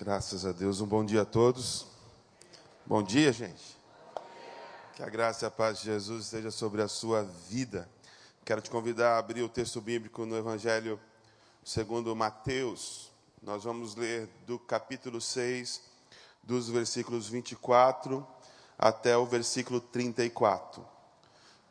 [0.00, 0.80] Graças a Deus.
[0.80, 1.84] Um bom dia a todos.
[2.86, 3.76] Bom dia, gente.
[4.94, 7.90] Que a graça e a paz de Jesus esteja sobre a sua vida.
[8.44, 11.00] Quero te convidar a abrir o texto bíblico no Evangelho
[11.64, 13.10] segundo Mateus.
[13.42, 15.82] Nós vamos ler do capítulo 6,
[16.44, 18.24] dos versículos 24
[18.78, 20.86] até o versículo 34.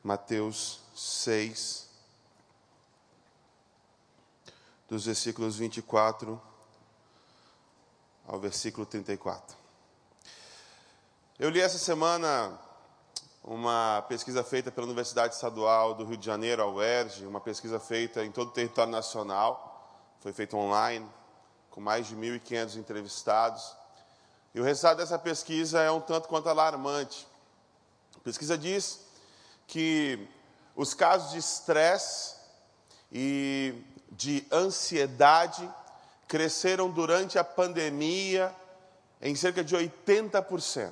[0.04, 1.88] Mateus 6,
[4.90, 6.42] dos versículos 24
[8.28, 9.56] ao versículo 34.
[11.40, 12.60] Eu li essa semana
[13.42, 18.26] uma pesquisa feita pela Universidade Estadual do Rio de Janeiro, a UERJ, uma pesquisa feita
[18.26, 21.08] em todo o território nacional, foi feita online,
[21.72, 23.78] com mais de 1.500 entrevistados.
[24.54, 27.26] E o resultado dessa pesquisa é um tanto quanto alarmante.
[28.18, 29.00] A pesquisa diz
[29.66, 30.28] que
[30.76, 32.36] os casos de estresse
[33.10, 35.72] e de ansiedade
[36.28, 38.54] cresceram durante a pandemia
[39.22, 40.92] em cerca de 80%.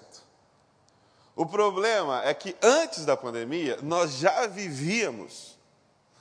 [1.35, 5.59] O problema é que antes da pandemia, nós já vivíamos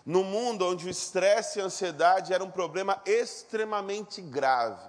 [0.04, 4.82] num mundo onde o estresse e a ansiedade era um problema extremamente grave.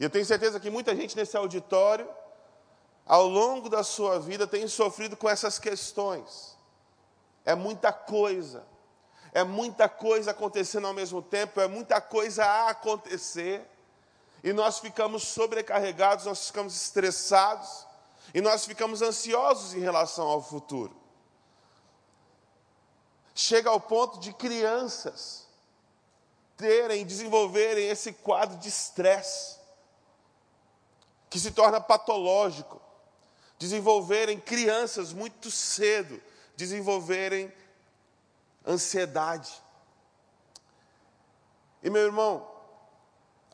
[0.00, 2.08] E eu tenho certeza que muita gente nesse auditório,
[3.06, 6.56] ao longo da sua vida, tem sofrido com essas questões.
[7.44, 8.64] É muita coisa
[9.32, 13.62] é muita coisa acontecendo ao mesmo tempo, é muita coisa a acontecer,
[14.42, 17.86] e nós ficamos sobrecarregados, nós ficamos estressados,
[18.32, 20.96] e nós ficamos ansiosos em relação ao futuro.
[23.34, 25.46] Chega ao ponto de crianças
[26.56, 29.56] terem, desenvolverem esse quadro de estresse,
[31.30, 32.80] que se torna patológico,
[33.58, 36.20] desenvolverem crianças muito cedo,
[36.56, 37.52] desenvolverem
[38.66, 39.50] ansiedade.
[41.82, 42.46] E meu irmão,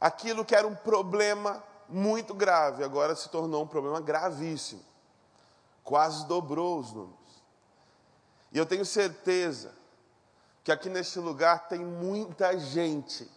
[0.01, 4.85] aquilo que era um problema muito grave, agora se tornou um problema gravíssimo.
[5.85, 7.45] Quase dobrou os números.
[8.53, 9.73] E eu tenho certeza
[10.65, 13.31] que aqui neste lugar tem muita gente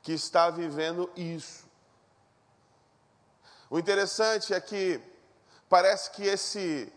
[0.00, 1.64] que está vivendo isso.
[3.68, 5.00] O interessante é que
[5.68, 6.92] parece que esse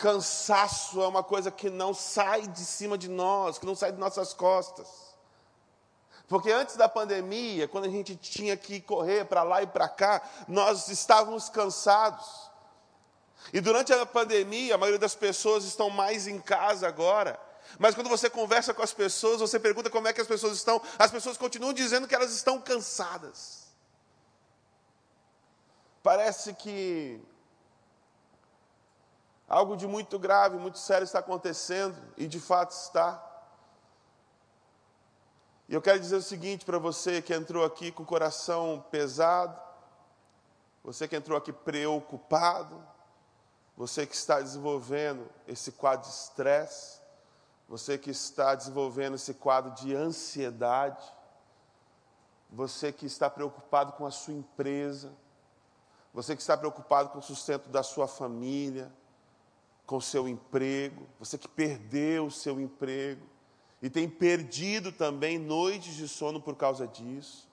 [0.00, 3.98] Cansaço é uma coisa que não sai de cima de nós, que não sai de
[3.98, 4.88] nossas costas.
[6.26, 10.22] Porque antes da pandemia, quando a gente tinha que correr para lá e para cá,
[10.48, 12.50] nós estávamos cansados.
[13.52, 17.38] E durante a pandemia, a maioria das pessoas estão mais em casa agora.
[17.78, 20.80] Mas quando você conversa com as pessoas, você pergunta como é que as pessoas estão,
[20.98, 23.66] as pessoas continuam dizendo que elas estão cansadas.
[26.02, 27.20] Parece que
[29.50, 33.20] Algo de muito grave, muito sério está acontecendo, e de fato está.
[35.68, 39.60] E eu quero dizer o seguinte para você que entrou aqui com o coração pesado,
[40.84, 42.80] você que entrou aqui preocupado,
[43.76, 47.00] você que está desenvolvendo esse quadro de estresse,
[47.68, 51.02] você que está desenvolvendo esse quadro de ansiedade,
[52.48, 55.12] você que está preocupado com a sua empresa,
[56.14, 58.92] você que está preocupado com o sustento da sua família,
[59.90, 63.26] com seu emprego, você que perdeu o seu emprego
[63.82, 67.48] e tem perdido também noites de sono por causa disso.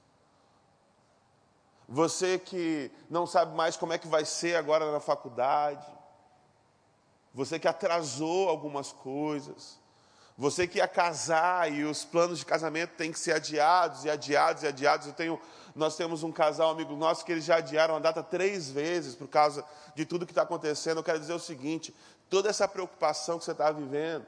[1.90, 5.88] Você que não sabe mais como é que vai ser agora na faculdade.
[7.34, 9.80] Você que atrasou algumas coisas.
[10.38, 14.62] Você que ia casar e os planos de casamento têm que ser adiados e adiados
[14.62, 15.08] e adiados.
[15.08, 15.42] Eu tenho,
[15.76, 19.28] nós temos um casal amigo nosso que eles já adiaram a data três vezes por
[19.28, 19.66] causa
[19.96, 20.97] de tudo que está acontecendo.
[20.97, 21.92] Eu quero dizer o seguinte:
[22.30, 24.26] toda essa preocupação que você está vivendo,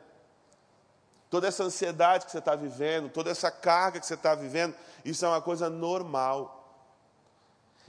[1.30, 5.26] toda essa ansiedade que você está vivendo, toda essa carga que você está vivendo, isso
[5.26, 6.56] é uma coisa normal.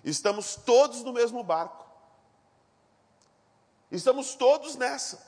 [0.04, 1.86] Estamos todos no mesmo barco.
[3.90, 5.20] Estamos todos nessa.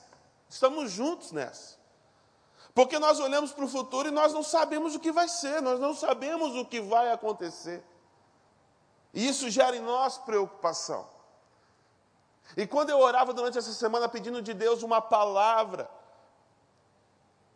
[0.49, 1.75] Estamos juntos nessa.
[2.73, 5.79] Porque nós olhamos para o futuro e nós não sabemos o que vai ser, nós
[5.79, 7.83] não sabemos o que vai acontecer.
[9.13, 11.07] E isso gera em nós preocupação.
[12.55, 15.89] E quando eu orava durante essa semana pedindo de Deus uma palavra,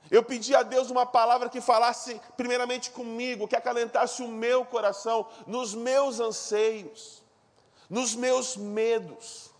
[0.10, 5.28] eu pedi a Deus uma palavra que falasse primeiramente comigo, que acalentasse o meu coração
[5.46, 7.22] nos meus anseios,
[7.90, 9.52] nos meus medos.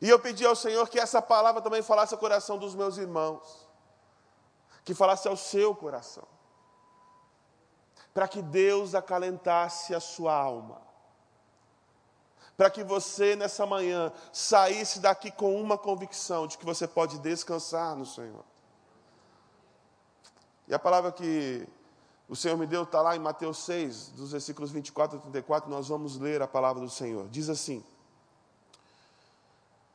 [0.00, 3.66] E eu pedi ao Senhor que essa palavra também falasse ao coração dos meus irmãos,
[4.84, 6.26] que falasse ao seu coração,
[8.12, 10.91] para que Deus acalentasse a sua alma
[12.62, 17.96] para que você nessa manhã saísse daqui com uma convicção de que você pode descansar
[17.96, 18.44] no Senhor.
[20.68, 21.66] E a palavra que
[22.28, 25.88] o Senhor me deu, está lá em Mateus 6, dos versículos 24 a 34, nós
[25.88, 27.26] vamos ler a palavra do Senhor.
[27.30, 27.82] Diz assim: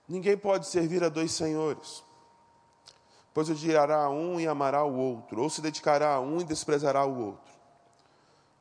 [0.06, 2.04] Ninguém pode servir a dois senhores,
[3.34, 7.06] pois odiará a um e amará o outro, ou se dedicará a um e desprezará
[7.06, 7.54] o outro.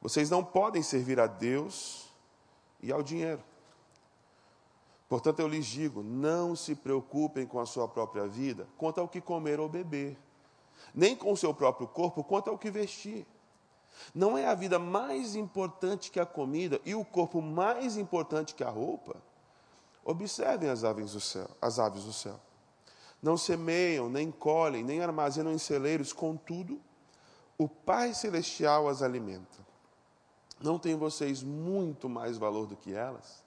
[0.01, 2.09] Vocês não podem servir a Deus
[2.81, 3.43] e ao dinheiro.
[5.09, 9.21] Portanto, eu lhes digo: não se preocupem com a sua própria vida quanto ao que
[9.21, 10.19] comer ou beber,
[10.95, 13.27] nem com o seu próprio corpo quanto ao que vestir.
[14.15, 18.63] Não é a vida mais importante que a comida e o corpo mais importante que
[18.63, 19.17] a roupa?
[20.05, 22.39] Observem as aves do céu, as aves do céu.
[23.23, 26.81] Não semeiam, nem colhem, nem armazenam em celeiros, contudo,
[27.59, 29.67] o Pai celestial as alimenta.
[30.61, 33.46] Não tem vocês muito mais valor do que elas?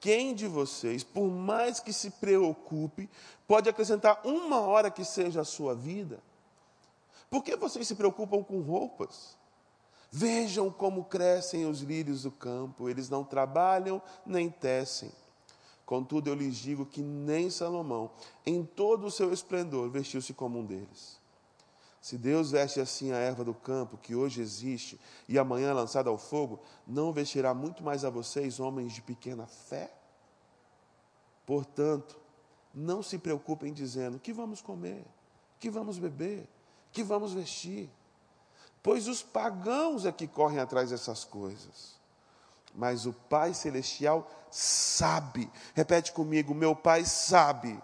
[0.00, 3.08] Quem de vocês, por mais que se preocupe,
[3.46, 6.22] pode acrescentar uma hora que seja a sua vida?
[7.28, 9.36] Por que vocês se preocupam com roupas?
[10.10, 15.12] Vejam como crescem os lírios do campo, eles não trabalham nem tecem.
[15.84, 18.10] Contudo, eu lhes digo que nem Salomão,
[18.46, 21.19] em todo o seu esplendor, vestiu-se como um deles.
[22.00, 24.98] Se Deus veste assim a erva do campo, que hoje existe,
[25.28, 29.46] e amanhã é lançada ao fogo, não vestirá muito mais a vocês, homens de pequena
[29.46, 29.92] fé?
[31.44, 32.18] Portanto,
[32.72, 35.04] não se preocupem dizendo: que vamos comer,
[35.58, 36.48] que vamos beber,
[36.90, 37.90] que vamos vestir.
[38.82, 42.00] Pois os pagãos é que correm atrás dessas coisas.
[42.74, 47.78] Mas o Pai Celestial sabe, repete comigo: meu Pai sabe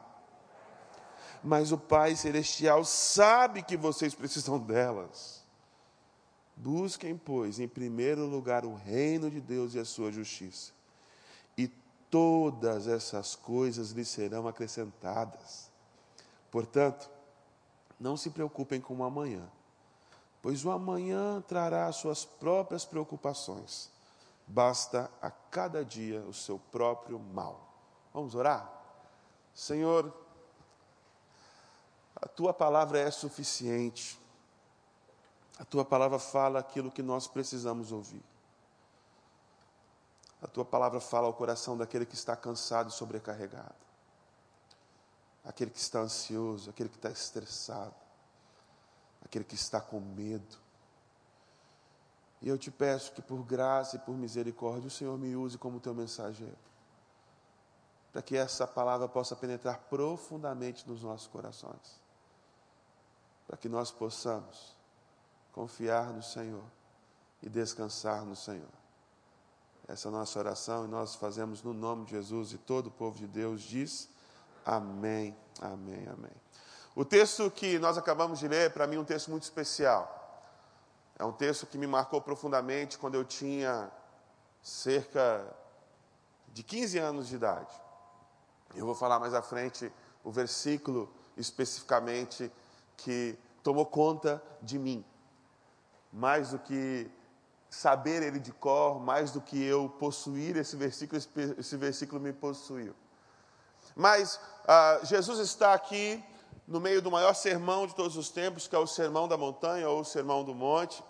[1.47, 5.45] mas o Pai Celestial sabe que vocês precisam delas.
[6.57, 10.73] Busquem, pois, em primeiro lugar o reino de Deus e a sua justiça,
[11.57, 11.69] e
[12.11, 15.71] todas essas coisas lhes serão acrescentadas.
[16.51, 17.09] Portanto,
[18.01, 19.49] não se preocupem com o amanhã,
[20.43, 23.89] pois o amanhã trará as suas próprias preocupações.
[24.49, 27.73] Basta a cada dia o seu próprio mal.
[28.13, 28.73] Vamos orar?
[29.55, 30.26] Senhor,
[32.17, 34.19] a tua palavra é suficiente.
[35.59, 38.23] A tua palavra fala aquilo que nós precisamos ouvir.
[40.41, 43.75] A tua palavra fala ao coração daquele que está cansado e sobrecarregado.
[45.45, 47.95] Aquele que está ansioso, aquele que está estressado,
[49.25, 50.57] aquele que está com medo.
[52.43, 55.81] E eu te peço que por graça e por misericórdia o Senhor me use como
[55.81, 56.57] teu mensageiro.
[58.13, 62.06] Para que essa palavra possa penetrar profundamente nos nossos corações
[63.47, 64.77] para que nós possamos
[65.53, 66.65] confiar no Senhor
[67.43, 68.69] e descansar no Senhor.
[69.89, 72.91] Essa é a nossa oração e nós fazemos no nome de Jesus e todo o
[72.91, 74.09] povo de Deus diz
[74.65, 76.33] amém, amém, amém.
[76.95, 80.13] O texto que nós acabamos de ler, para mim, é um texto muito especial.
[81.19, 83.91] É um texto que me marcou profundamente quando eu tinha
[84.63, 85.47] cerca
[86.49, 87.73] de 15 anos de idade.
[88.75, 89.93] Eu vou falar mais à frente
[90.25, 92.51] o versículo especificamente
[92.97, 95.05] que tomou conta de mim.
[96.13, 97.11] Mais do que
[97.69, 101.21] saber ele de cor, mais do que eu possuir esse versículo,
[101.59, 102.95] esse versículo me possuiu.
[103.95, 106.23] Mas ah, Jesus está aqui
[106.67, 109.89] no meio do maior sermão de todos os tempos, que é o Sermão da Montanha
[109.89, 111.03] ou o Sermão do Monte.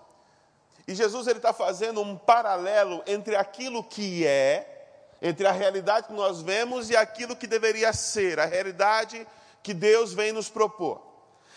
[0.87, 6.13] E Jesus ele está fazendo um paralelo entre aquilo que é, entre a realidade que
[6.13, 9.27] nós vemos e aquilo que deveria ser, a realidade
[9.63, 11.03] que Deus vem nos propor.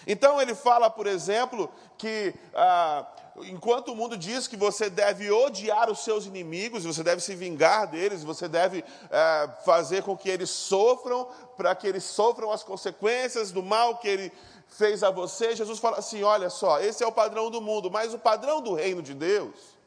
[0.07, 3.05] Então ele fala, por exemplo, que ah,
[3.43, 7.87] enquanto o mundo diz que você deve odiar os seus inimigos, você deve se vingar
[7.87, 13.51] deles, você deve ah, fazer com que eles sofram, para que eles sofram as consequências
[13.51, 14.31] do mal que ele
[14.69, 18.13] fez a você, Jesus fala assim: olha só, esse é o padrão do mundo, mas
[18.13, 19.77] o padrão do reino de Deus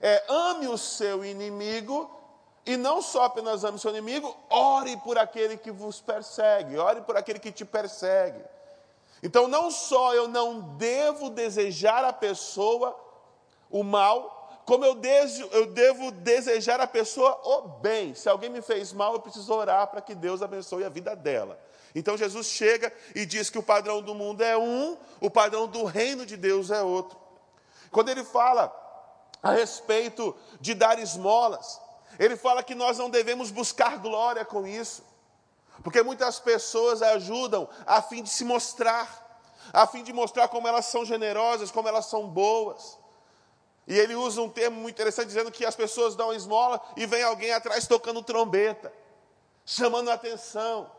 [0.00, 2.10] é ame o seu inimigo
[2.66, 7.02] e não só apenas ame o seu inimigo, ore por aquele que vos persegue, ore
[7.02, 8.42] por aquele que te persegue.
[9.24, 12.94] Então, não só eu não devo desejar a pessoa
[13.70, 18.14] o mal, como eu, desejo, eu devo desejar a pessoa o bem.
[18.14, 21.58] Se alguém me fez mal, eu preciso orar para que Deus abençoe a vida dela.
[21.94, 25.84] Então Jesus chega e diz que o padrão do mundo é um, o padrão do
[25.84, 27.18] reino de Deus é outro.
[27.90, 28.70] Quando ele fala
[29.42, 31.80] a respeito de dar esmolas,
[32.18, 35.02] ele fala que nós não devemos buscar glória com isso.
[35.84, 39.38] Porque muitas pessoas ajudam a fim de se mostrar,
[39.70, 42.98] a fim de mostrar como elas são generosas, como elas são boas.
[43.86, 47.22] E ele usa um termo muito interessante dizendo que as pessoas dão esmola e vem
[47.22, 48.90] alguém atrás tocando trombeta,
[49.66, 50.90] chamando a atenção.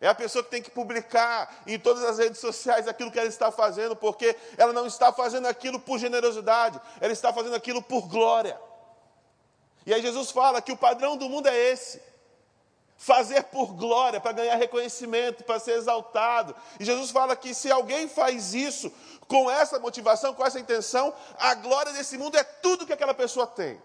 [0.00, 3.28] É a pessoa que tem que publicar em todas as redes sociais aquilo que ela
[3.28, 8.06] está fazendo, porque ela não está fazendo aquilo por generosidade, ela está fazendo aquilo por
[8.06, 8.56] glória.
[9.84, 12.00] E aí Jesus fala que o padrão do mundo é esse:
[12.98, 16.54] fazer por glória, para ganhar reconhecimento, para ser exaltado.
[16.80, 18.92] E Jesus fala que se alguém faz isso
[19.28, 23.46] com essa motivação, com essa intenção, a glória desse mundo é tudo que aquela pessoa
[23.46, 23.80] tem.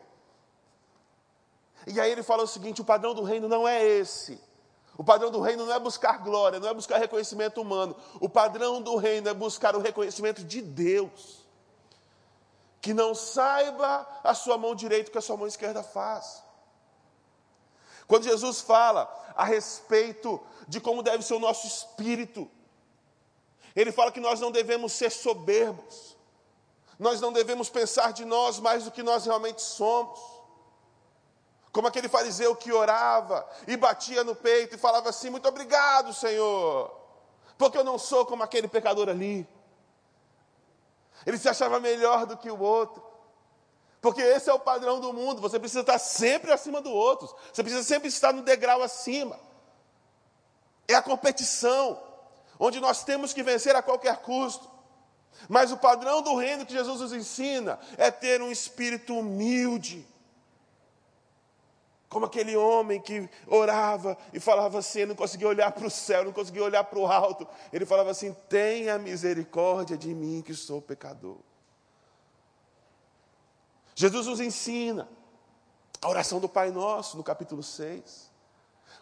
[1.86, 4.42] E aí ele fala o seguinte: o padrão do reino não é esse.
[4.98, 7.96] O padrão do reino não é buscar glória, não é buscar reconhecimento humano.
[8.20, 11.44] O padrão do reino é buscar o reconhecimento de Deus.
[12.82, 16.43] Que não saiba a sua mão direita o que a sua mão esquerda faz.
[18.08, 22.50] Quando Jesus fala a respeito de como deve ser o nosso espírito,
[23.76, 26.16] ele fala que nós não devemos ser soberbos,
[27.00, 30.34] nós não devemos pensar de nós mais do que nós realmente somos
[31.74, 36.96] como aquele fariseu que orava e batia no peito e falava assim: Muito obrigado, Senhor,
[37.58, 39.46] porque eu não sou como aquele pecador ali.
[41.26, 43.04] Ele se achava melhor do que o outro.
[44.04, 45.42] Porque esse é o padrão do mundo.
[45.42, 47.34] Você precisa estar sempre acima do outro.
[47.54, 49.40] Você precisa sempre estar no degrau acima.
[50.86, 51.98] É a competição,
[52.60, 54.70] onde nós temos que vencer a qualquer custo.
[55.48, 60.06] Mas o padrão do reino que Jesus nos ensina é ter um espírito humilde
[62.10, 66.32] como aquele homem que orava e falava assim, não conseguia olhar para o céu, não
[66.32, 67.48] conseguia olhar para o alto.
[67.72, 71.40] Ele falava assim: tenha misericórdia de mim que sou pecador.
[73.96, 75.08] Jesus nos ensina
[76.02, 78.32] a oração do Pai Nosso, no capítulo 6.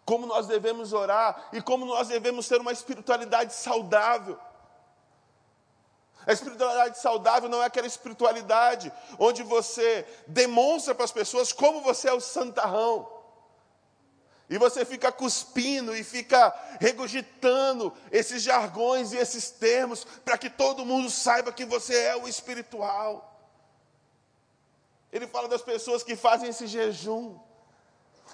[0.05, 4.38] Como nós devemos orar e como nós devemos ter uma espiritualidade saudável.
[6.25, 12.10] A espiritualidade saudável não é aquela espiritualidade onde você demonstra para as pessoas como você
[12.10, 13.21] é o santarrão.
[14.50, 20.86] E você fica cuspindo e fica regurgitando esses jargões e esses termos para que todo
[20.86, 23.30] mundo saiba que você é o espiritual.
[25.12, 27.38] Ele fala das pessoas que fazem esse jejum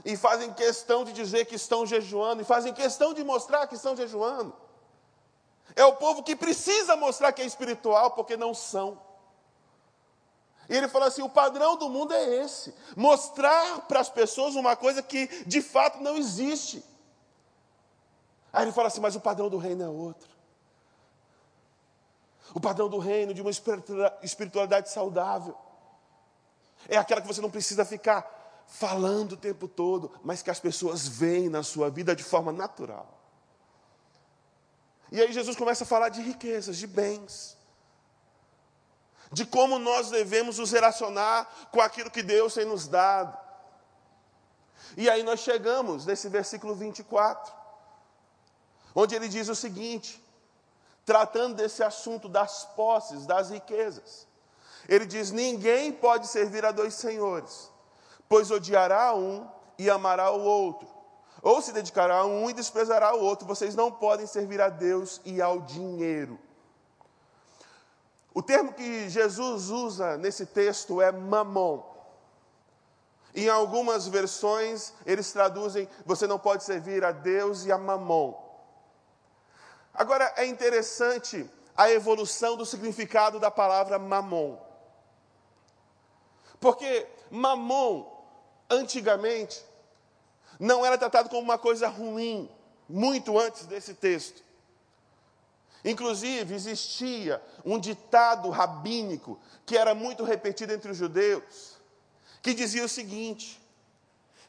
[0.05, 3.95] e fazem questão de dizer que estão jejuando e fazem questão de mostrar que estão
[3.95, 4.55] jejuando.
[5.75, 9.01] É o povo que precisa mostrar que é espiritual, porque não são.
[10.69, 14.75] E ele fala assim: o padrão do mundo é esse: mostrar para as pessoas uma
[14.75, 16.83] coisa que de fato não existe.
[18.53, 20.29] Aí ele fala assim: mas o padrão do reino é outro.
[22.53, 25.57] O padrão do reino de uma espiritualidade saudável
[26.87, 31.07] é aquela que você não precisa ficar falando o tempo todo, mas que as pessoas
[31.07, 33.17] veem na sua vida de forma natural.
[35.11, 37.57] E aí Jesus começa a falar de riquezas, de bens,
[39.31, 43.37] de como nós devemos nos relacionar com aquilo que Deus tem nos dado.
[44.95, 47.53] E aí nós chegamos nesse versículo 24,
[48.93, 50.23] onde ele diz o seguinte,
[51.05, 54.26] tratando desse assunto das posses, das riquezas.
[54.87, 57.69] Ele diz: Ninguém pode servir a dois senhores,
[58.27, 60.97] pois odiará um e amará o outro
[61.41, 63.47] ou se dedicará a um e desprezará o outro.
[63.47, 66.37] Vocês não podem servir a Deus e ao dinheiro.
[68.33, 71.83] O termo que Jesus usa nesse texto é mamon.
[73.33, 78.35] Em algumas versões, eles traduzem: você não pode servir a Deus e a mamon.
[79.93, 84.66] Agora, é interessante a evolução do significado da palavra mamon.
[86.59, 88.05] Porque mamon,
[88.69, 89.63] antigamente,
[90.59, 92.49] não era tratado como uma coisa ruim,
[92.89, 94.43] muito antes desse texto.
[95.85, 101.77] Inclusive, existia um ditado rabínico que era muito repetido entre os judeus,
[102.41, 103.61] que dizia o seguinte: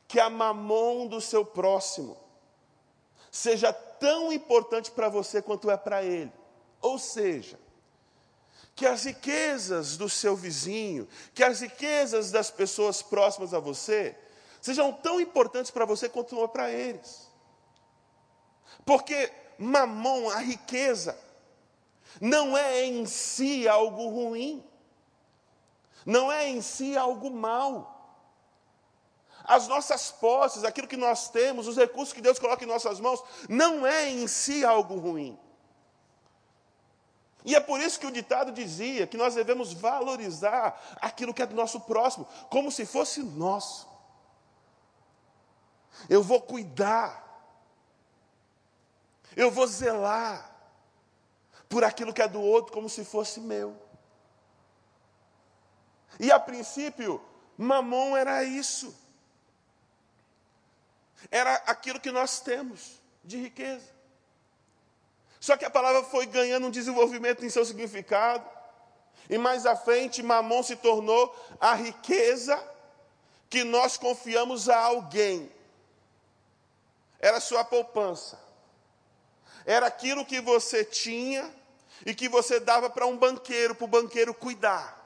[0.06, 2.16] que a mamon do seu próximo
[3.30, 6.32] seja tão importante para você quanto é para ele.
[6.80, 7.58] Ou seja,
[8.78, 14.16] que as riquezas do seu vizinho, que as riquezas das pessoas próximas a você,
[14.60, 17.28] sejam tão importantes para você quanto para eles.
[18.86, 21.18] Porque mamon, a riqueza,
[22.20, 24.64] não é em si algo ruim,
[26.06, 27.96] não é em si algo mal.
[29.42, 33.24] As nossas posses, aquilo que nós temos, os recursos que Deus coloca em nossas mãos,
[33.48, 35.36] não é em si algo ruim.
[37.44, 41.46] E é por isso que o ditado dizia que nós devemos valorizar aquilo que é
[41.46, 43.88] do nosso próximo, como se fosse nosso.
[46.08, 47.26] Eu vou cuidar.
[49.36, 50.50] Eu vou zelar
[51.68, 53.76] por aquilo que é do outro como se fosse meu.
[56.18, 57.24] E a princípio,
[57.56, 58.94] mamon era isso.
[61.30, 63.97] Era aquilo que nós temos de riqueza.
[65.40, 68.44] Só que a palavra foi ganhando um desenvolvimento em seu significado.
[69.30, 72.62] E mais à frente, Mamon se tornou a riqueza
[73.48, 75.50] que nós confiamos a alguém.
[77.20, 78.38] Era sua poupança.
[79.64, 81.52] Era aquilo que você tinha
[82.06, 84.96] e que você dava para um banqueiro, para o banqueiro cuidar.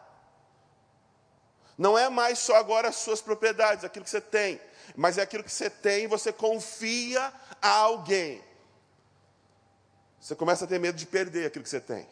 [1.76, 4.60] Não é mais só agora as suas propriedades, aquilo que você tem,
[4.94, 8.42] mas é aquilo que você tem e você confia a alguém.
[10.22, 12.06] Você começa a ter medo de perder aquilo que você tem.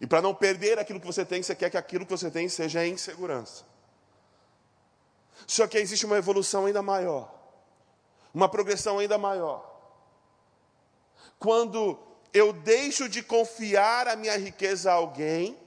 [0.00, 2.48] E para não perder aquilo que você tem, você quer que aquilo que você tem
[2.48, 3.64] seja em segurança.
[5.46, 7.30] Só que existe uma evolução ainda maior,
[8.32, 9.70] uma progressão ainda maior.
[11.38, 11.98] Quando
[12.32, 15.60] eu deixo de confiar a minha riqueza a alguém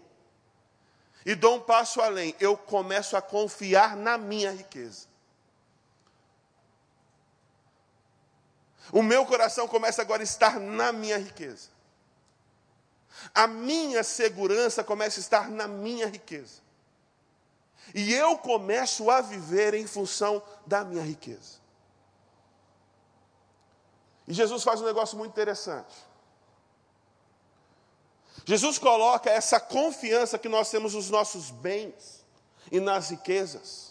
[1.23, 5.07] e dou um passo além, eu começo a confiar na minha riqueza.
[8.91, 11.69] O meu coração começa agora a estar na minha riqueza.
[13.33, 16.61] A minha segurança começa a estar na minha riqueza.
[17.93, 21.57] E eu começo a viver em função da minha riqueza.
[24.27, 25.95] E Jesus faz um negócio muito interessante.
[28.45, 32.25] Jesus coloca essa confiança que nós temos nos nossos bens
[32.71, 33.87] e nas riquezas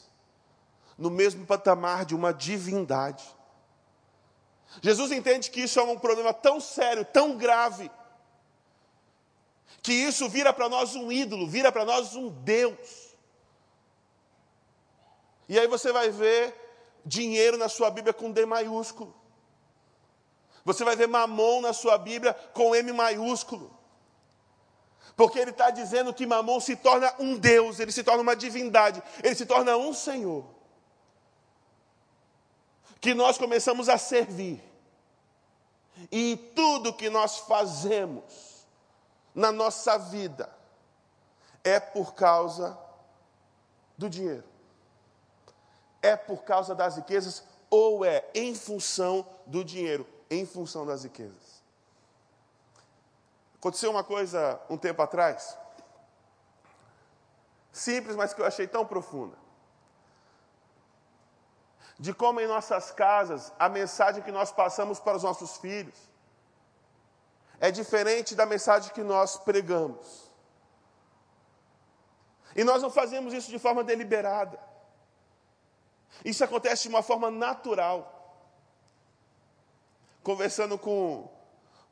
[0.98, 3.24] no mesmo patamar de uma divindade.
[4.82, 7.90] Jesus entende que isso é um problema tão sério, tão grave,
[9.82, 13.14] que isso vira para nós um ídolo, vira para nós um Deus.
[15.48, 16.54] E aí você vai ver
[17.04, 19.14] dinheiro na sua Bíblia com D maiúsculo.
[20.64, 23.76] Você vai ver mamon na sua Bíblia com M maiúsculo.
[25.16, 29.02] Porque ele está dizendo que Mamon se torna um Deus, ele se torna uma divindade,
[29.24, 30.44] ele se torna um Senhor.
[33.06, 34.60] Que nós começamos a servir.
[36.10, 38.66] E tudo que nós fazemos
[39.32, 40.52] na nossa vida
[41.62, 42.76] é por causa
[43.96, 44.42] do dinheiro.
[46.02, 51.62] É por causa das riquezas ou é em função do dinheiro, em função das riquezas.
[53.54, 55.56] Aconteceu uma coisa um tempo atrás,
[57.70, 59.45] simples, mas que eu achei tão profunda.
[61.98, 65.94] De como em nossas casas a mensagem que nós passamos para os nossos filhos
[67.58, 70.30] é diferente da mensagem que nós pregamos.
[72.54, 74.58] E nós não fazemos isso de forma deliberada.
[76.24, 78.12] Isso acontece de uma forma natural.
[80.22, 81.30] Conversando com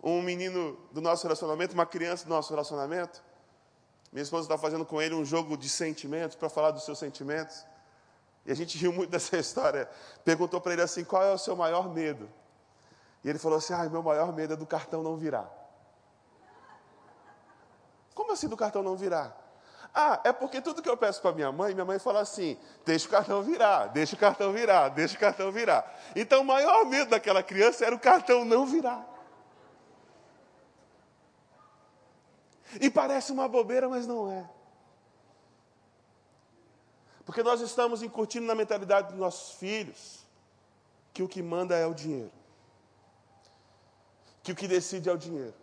[0.02, 3.22] um menino do nosso relacionamento, uma criança do nosso relacionamento.
[4.12, 7.64] Minha esposa está fazendo com ele um jogo de sentimentos, para falar dos seus sentimentos.
[8.46, 9.88] E a gente riu muito dessa história.
[10.24, 12.28] Perguntou para ele assim: qual é o seu maior medo?
[13.22, 15.50] E ele falou assim: ah, meu maior medo é do cartão não virar.
[18.14, 19.40] Como assim do cartão não virar?
[19.94, 23.06] Ah, é porque tudo que eu peço para minha mãe, minha mãe fala assim: deixa
[23.06, 26.00] o cartão virar, deixa o cartão virar, deixa o cartão virar.
[26.14, 29.06] Então o maior medo daquela criança era o cartão não virar.
[32.80, 34.50] E parece uma bobeira, mas não é.
[37.24, 40.24] Porque nós estamos incutindo na mentalidade dos nossos filhos
[41.12, 42.32] que o que manda é o dinheiro.
[44.42, 45.54] Que o que decide é o dinheiro.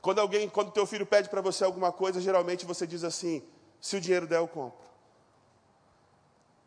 [0.00, 3.42] Quando alguém, quando teu filho pede para você alguma coisa, geralmente você diz assim:
[3.80, 4.84] se o dinheiro der, eu compro.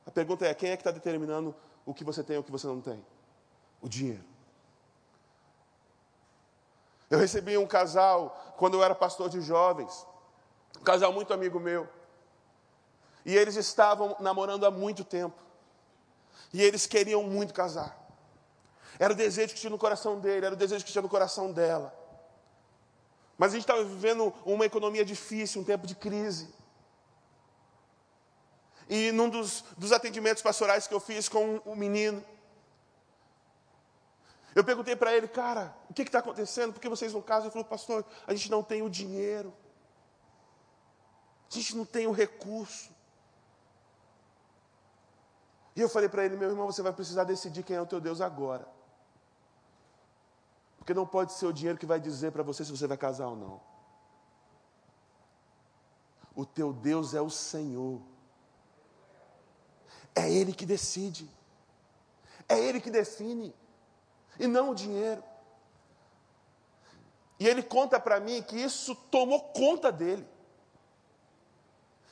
[0.05, 2.51] A pergunta é: quem é que está determinando o que você tem e o que
[2.51, 3.03] você não tem?
[3.81, 4.23] O dinheiro.
[7.09, 10.05] Eu recebi um casal quando eu era pastor de jovens,
[10.79, 11.89] um casal muito amigo meu.
[13.25, 15.41] E eles estavam namorando há muito tempo.
[16.53, 17.97] E eles queriam muito casar.
[18.97, 21.51] Era o desejo que tinha no coração dele, era o desejo que tinha no coração
[21.51, 21.93] dela.
[23.37, 26.49] Mas a gente estava vivendo uma economia difícil, um tempo de crise.
[28.89, 32.23] E num dos, dos atendimentos pastorais que eu fiz com o um menino,
[34.55, 36.73] eu perguntei para ele, cara, o que está acontecendo?
[36.73, 37.45] Por que vocês não casam?
[37.45, 39.53] Ele falou, pastor, a gente não tem o dinheiro.
[41.49, 42.89] A gente não tem o recurso.
[45.75, 48.01] E eu falei para ele, meu irmão, você vai precisar decidir quem é o teu
[48.01, 48.67] Deus agora.
[50.77, 53.27] Porque não pode ser o dinheiro que vai dizer para você se você vai casar
[53.27, 53.61] ou não.
[56.35, 58.01] O teu Deus é o Senhor.
[60.15, 61.29] É Ele que decide.
[62.47, 63.53] É Ele que define
[64.39, 65.23] e não o dinheiro.
[67.39, 70.27] E ele conta para mim que isso tomou conta dele.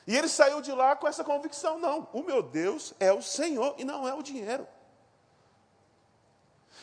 [0.08, 3.74] E ele saiu de lá com essa convicção: não, o meu Deus é o Senhor
[3.76, 4.66] e não é o dinheiro.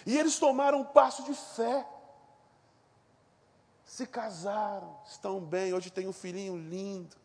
[0.05, 1.87] E eles tomaram um passo de fé.
[3.83, 7.15] Se casaram, estão bem, hoje tem um filhinho lindo.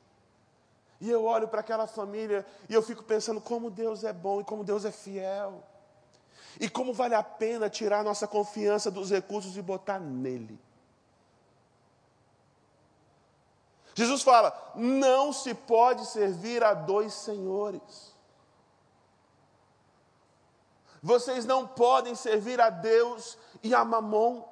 [1.02, 4.44] E eu olho para aquela família e eu fico pensando como Deus é bom e
[4.44, 5.62] como Deus é fiel.
[6.58, 10.58] E como vale a pena tirar nossa confiança dos recursos e botar nele.
[13.94, 18.14] Jesus fala: não se pode servir a dois senhores.
[21.02, 24.44] Vocês não podem servir a Deus e a Mamon.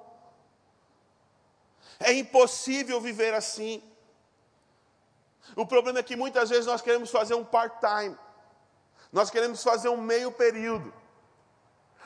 [2.00, 3.82] É impossível viver assim.
[5.56, 8.16] O problema é que muitas vezes nós queremos fazer um part-time,
[9.12, 10.92] nós queremos fazer um meio período,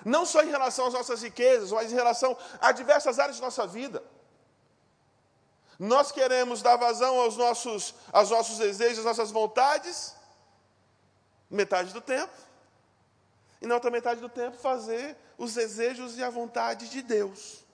[0.05, 3.67] não só em relação às nossas riquezas, mas em relação a diversas áreas de nossa
[3.67, 4.03] vida.
[5.83, 10.15] Nós queremos dar vazão aos nossos, aos nossos desejos, às nossas vontades,
[11.51, 12.33] metade do tempo,
[13.61, 17.65] e na outra metade do tempo fazer os desejos e a vontade de Deus.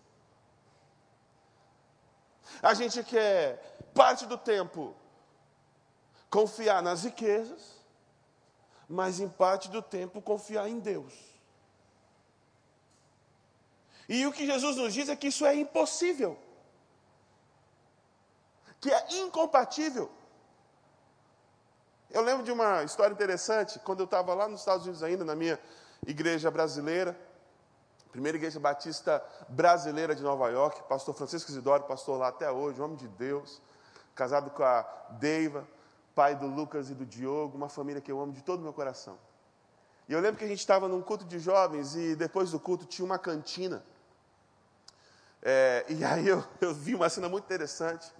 [2.63, 4.97] A gente quer parte do tempo
[6.31, 7.77] confiar nas riquezas,
[8.89, 11.13] mas em parte do tempo confiar em Deus.
[14.09, 16.48] E o que Jesus nos diz é que isso é impossível,
[18.81, 20.11] que é incompatível.
[22.11, 25.35] Eu lembro de uma história interessante, quando eu estava lá nos Estados Unidos ainda, na
[25.35, 25.59] minha
[26.07, 27.19] igreja brasileira,
[28.11, 32.97] primeira igreja batista brasileira de Nova York, pastor Francisco Isidoro, pastor lá até hoje, homem
[32.97, 33.61] de Deus,
[34.15, 35.67] casado com a Deiva,
[36.15, 38.73] pai do Lucas e do Diogo, uma família que eu amo de todo o meu
[38.73, 39.19] coração.
[40.09, 42.87] E eu lembro que a gente estava num culto de jovens e depois do culto
[42.87, 43.85] tinha uma cantina.
[45.43, 48.11] É, e aí eu, eu, vi uma cena muito interessante.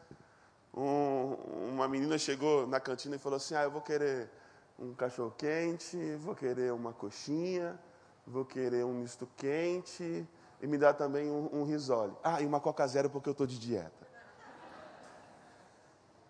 [0.79, 1.35] Um,
[1.73, 4.31] uma menina chegou na cantina e falou assim: Ah, eu vou querer
[4.79, 7.77] um cachorro quente, vou querer uma coxinha,
[8.25, 10.25] vou querer um misto quente
[10.63, 12.15] e me dá também um, um risole.
[12.23, 14.07] Ah, e uma Coca Zero porque eu estou de dieta.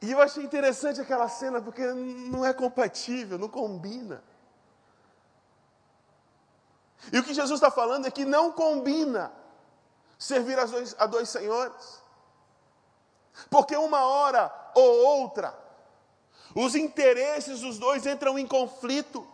[0.00, 4.24] E eu achei interessante aquela cena porque não é compatível, não combina.
[7.12, 9.30] E o que Jesus está falando é que não combina
[10.18, 11.97] servir a dois, a dois senhores.
[13.50, 15.56] Porque uma hora ou outra,
[16.54, 19.26] os interesses dos dois entram em conflito.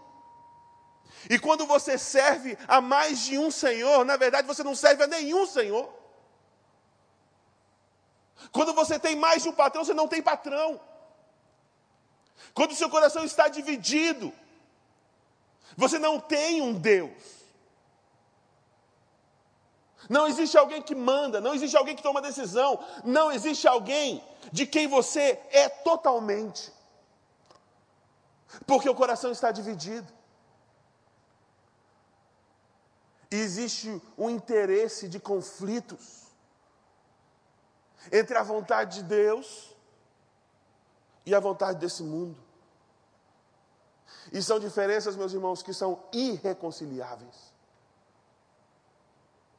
[1.29, 5.07] E quando você serve a mais de um senhor, na verdade você não serve a
[5.07, 5.91] nenhum senhor.
[8.53, 10.81] Quando você tem mais de um patrão, você não tem patrão.
[12.53, 14.33] Quando o seu coração está dividido,
[15.77, 17.44] você não tem um Deus.
[20.09, 24.67] Não existe alguém que manda, não existe alguém que toma decisão, não existe alguém de
[24.67, 26.73] quem você é totalmente.
[28.67, 30.13] Porque o coração está dividido.
[33.31, 36.25] E existe um interesse de conflitos
[38.13, 39.75] entre a vontade de Deus
[41.27, 42.39] e a vontade desse mundo.
[44.33, 47.54] E são diferenças, meus irmãos, que são irreconciliáveis.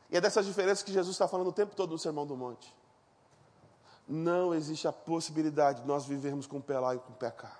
[0.10, 2.74] E é dessas diferenças que Jesus está falando o tempo todo no Sermão do Monte.
[4.08, 7.58] Não existe a possibilidade de nós vivermos com pé lá e com pé cá.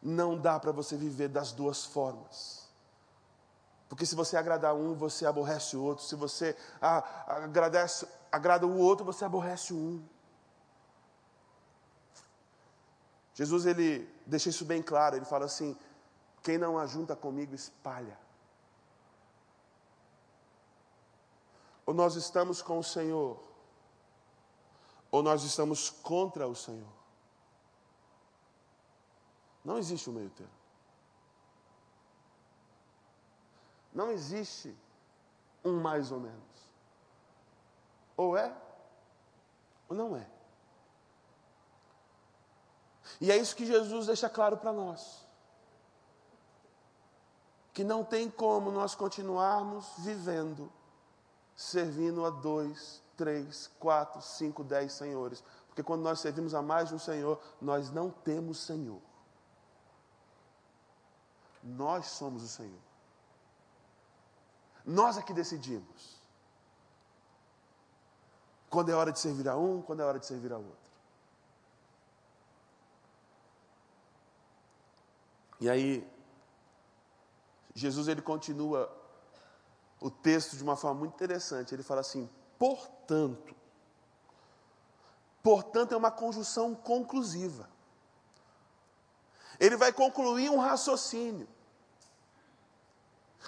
[0.00, 2.68] Não dá para você viver das duas formas.
[3.88, 6.04] Porque se você agradar um, você aborrece o outro.
[6.04, 6.56] Se você
[7.26, 10.04] agradece, agrada o outro, você aborrece o um.
[13.34, 15.76] Jesus ele deixa isso bem claro, ele fala assim:
[16.42, 18.16] quem não ajunta comigo espalha.
[21.86, 23.38] Ou nós estamos com o Senhor,
[25.10, 26.92] ou nós estamos contra o Senhor.
[29.64, 30.52] Não existe um meio termo.
[33.92, 34.76] Não existe
[35.64, 36.68] um mais ou menos.
[38.16, 38.54] Ou é,
[39.88, 40.28] ou não é.
[43.20, 45.24] E é isso que Jesus deixa claro para nós.
[47.72, 50.70] Que não tem como nós continuarmos vivendo,
[51.56, 55.42] servindo a dois, três, quatro, cinco, dez senhores.
[55.68, 59.00] Porque quando nós servimos a mais de um Senhor, nós não temos Senhor.
[61.62, 62.80] Nós somos o Senhor.
[64.84, 66.14] Nós é que decidimos.
[68.68, 70.84] Quando é hora de servir a um, quando é hora de servir a outro.
[75.60, 76.06] E aí,
[77.74, 79.03] Jesus ele continua
[80.04, 81.74] o texto de uma forma muito interessante.
[81.74, 83.56] Ele fala assim: portanto.
[85.42, 87.66] Portanto, é uma conjunção conclusiva.
[89.58, 91.48] Ele vai concluir um raciocínio.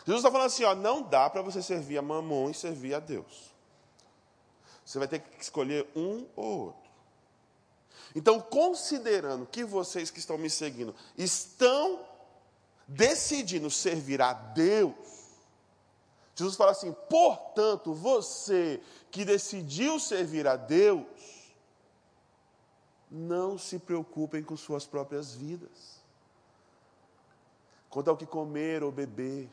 [0.06, 3.00] Jesus está falando assim: ó, não dá para você servir a mamon e servir a
[3.00, 3.54] Deus.
[4.82, 6.90] Você vai ter que escolher um ou outro.
[8.14, 12.00] Então, considerando que vocês que estão me seguindo estão
[12.88, 14.94] decidindo servir a Deus,
[16.36, 21.06] Jesus fala assim: portanto, você que decidiu servir a Deus,
[23.10, 26.00] não se preocupem com suas próprias vidas,
[27.88, 29.50] quanto ao que comer ou beber,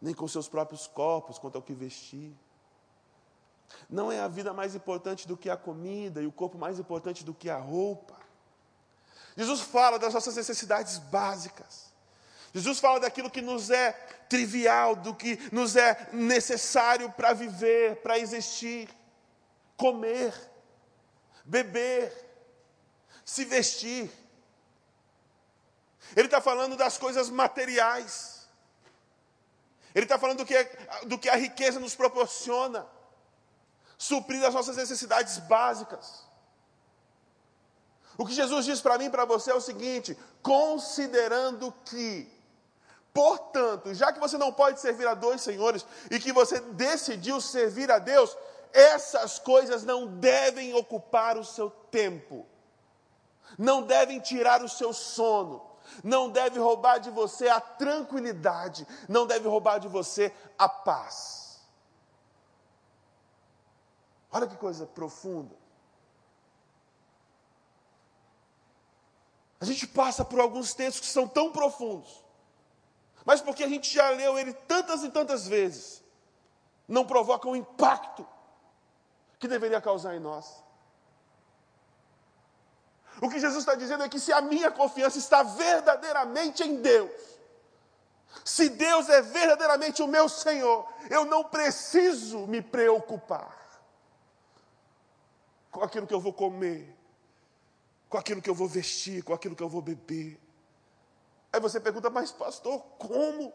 [0.00, 2.32] nem com seus próprios corpos, quanto ao que vestir.
[3.88, 7.24] Não é a vida mais importante do que a comida e o corpo mais importante
[7.24, 8.16] do que a roupa.
[9.36, 11.89] Jesus fala das nossas necessidades básicas.
[12.54, 13.92] Jesus fala daquilo que nos é
[14.28, 18.88] trivial, do que nos é necessário para viver, para existir,
[19.76, 20.34] comer,
[21.44, 22.12] beber,
[23.24, 24.10] se vestir.
[26.16, 28.48] Ele está falando das coisas materiais.
[29.94, 30.64] Ele está falando do que,
[31.06, 32.86] do que a riqueza nos proporciona
[33.98, 36.24] suprir as nossas necessidades básicas.
[38.16, 42.30] O que Jesus diz para mim e para você é o seguinte: considerando que,
[43.12, 47.90] portanto, já que você não pode servir a dois senhores e que você decidiu servir
[47.90, 48.36] a Deus,
[48.72, 52.46] essas coisas não devem ocupar o seu tempo,
[53.58, 55.70] não devem tirar o seu sono,
[56.04, 61.60] não deve roubar de você a tranquilidade, não deve roubar de você a paz.
[64.32, 65.58] Olha que coisa profunda.
[69.60, 72.24] A gente passa por alguns textos que são tão profundos,
[73.30, 76.02] mas porque a gente já leu ele tantas e tantas vezes,
[76.88, 78.26] não provoca o impacto
[79.38, 80.60] que deveria causar em nós.
[83.22, 87.12] O que Jesus está dizendo é que se a minha confiança está verdadeiramente em Deus,
[88.44, 93.80] se Deus é verdadeiramente o meu Senhor, eu não preciso me preocupar
[95.70, 96.98] com aquilo que eu vou comer,
[98.08, 100.49] com aquilo que eu vou vestir, com aquilo que eu vou beber.
[101.52, 103.52] Aí você pergunta, mas pastor, como?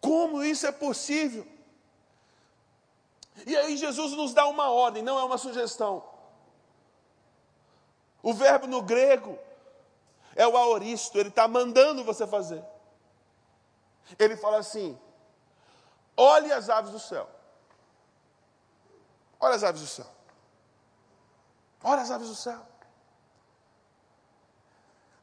[0.00, 1.46] Como isso é possível?
[3.46, 6.04] E aí Jesus nos dá uma ordem, não é uma sugestão.
[8.22, 9.38] O verbo no grego
[10.34, 12.64] é o aoristo, ele está mandando você fazer.
[14.18, 14.98] Ele fala assim:
[16.16, 17.28] olhe as aves do céu.
[19.40, 20.06] Olha as aves do céu.
[21.82, 22.67] Olha as aves do céu.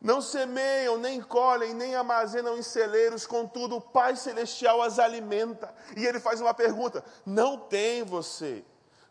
[0.05, 5.73] Não semeiam, nem colhem, nem armazenam em celeiros, contudo o Pai Celestial as alimenta.
[5.97, 8.63] E ele faz uma pergunta: não tem você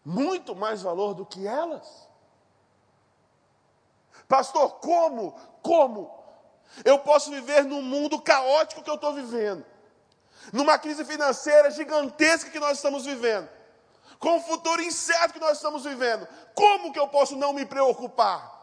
[0.05, 2.09] muito mais valor do que elas?
[4.29, 5.33] Pastor, como?
[5.63, 6.17] Como?
[6.85, 9.67] Eu posso viver num mundo caótico que eu estou vivendo,
[10.53, 13.49] numa crise financeira gigantesca que nós estamos vivendo
[14.21, 18.54] com o futuro incerto que nós estamos vivendo, como que eu posso não me preocupar?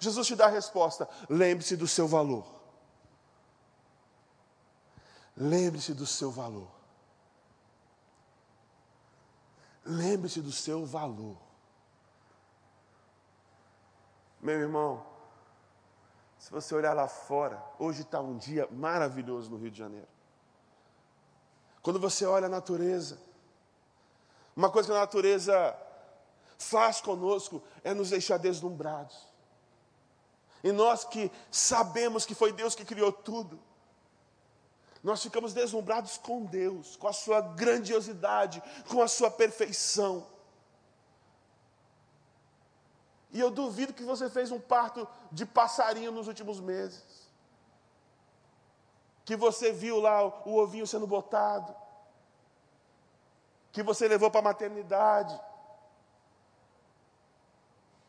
[0.00, 2.44] Jesus te dá a resposta: lembre-se do seu valor.
[5.36, 6.68] Lembre-se do seu valor.
[9.84, 11.36] Lembre-se do seu valor.
[14.40, 15.04] Meu irmão,
[16.38, 20.08] se você olhar lá fora, hoje está um dia maravilhoso no Rio de Janeiro.
[21.82, 23.18] Quando você olha a natureza,
[24.56, 25.76] uma coisa que a natureza
[26.58, 29.29] faz conosco é nos deixar deslumbrados.
[30.62, 33.58] E nós que sabemos que foi Deus que criou tudo,
[35.02, 40.26] nós ficamos deslumbrados com Deus, com a sua grandiosidade, com a sua perfeição.
[43.32, 47.30] E eu duvido que você fez um parto de passarinho nos últimos meses.
[49.24, 51.74] Que você viu lá o ovinho sendo botado
[53.72, 55.38] que você levou para a maternidade,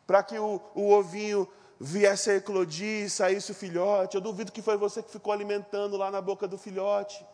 [0.07, 1.47] para que o, o ovinho
[1.83, 4.15] viesse a eclodir e saísse o filhote.
[4.15, 7.25] Eu duvido que foi você que ficou alimentando lá na boca do filhote.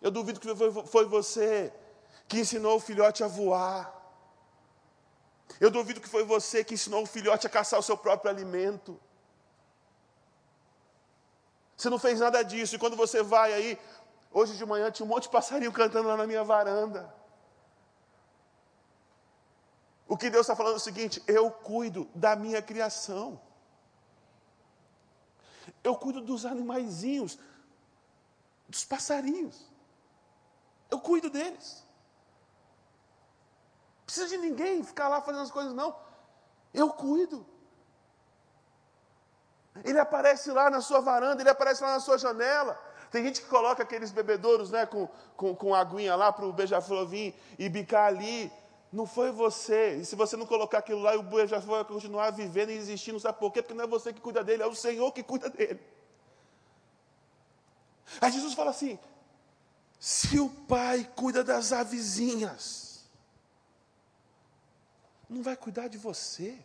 [0.00, 0.54] Eu duvido que
[0.86, 1.72] foi, você
[2.28, 3.92] que ensinou o filhote a voar.
[5.60, 9.00] Eu duvido que foi você que ensinou o filhote a caçar o seu próprio alimento.
[11.76, 12.76] Você não fez nada disso.
[12.76, 13.78] E quando você vai aí
[14.38, 17.10] Hoje de manhã tinha um monte de passarinho cantando lá na minha varanda.
[20.08, 23.40] O que Deus está falando é o seguinte: eu cuido da minha criação.
[25.82, 27.38] Eu cuido dos animaizinhos,
[28.68, 29.68] dos passarinhos.
[30.90, 31.84] Eu cuido deles.
[34.04, 35.96] Precisa de ninguém ficar lá fazendo as coisas, não.
[36.72, 37.44] Eu cuido.
[39.84, 42.80] Ele aparece lá na sua varanda, ele aparece lá na sua janela.
[43.10, 47.06] Tem gente que coloca aqueles bebedouros né, com, com, com aguinha lá para o beija-flor
[47.06, 48.52] vir e bicar ali.
[48.92, 49.96] Não foi você.
[49.96, 53.20] E se você não colocar aquilo lá, o beija-flor vai continuar vivendo e existindo.
[53.20, 53.62] Sabe por quê?
[53.62, 55.80] Porque não é você que cuida dele, é o Senhor que cuida dele.
[58.20, 58.98] Aí Jesus fala assim:
[59.98, 63.04] se o pai cuida das avezinhas,
[65.28, 66.58] não vai cuidar de você.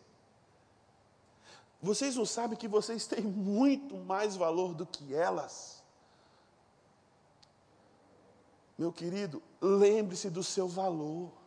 [1.82, 5.82] Vocês não sabem que vocês têm muito mais valor do que elas.
[8.78, 11.41] Meu querido, lembre-se do seu valor.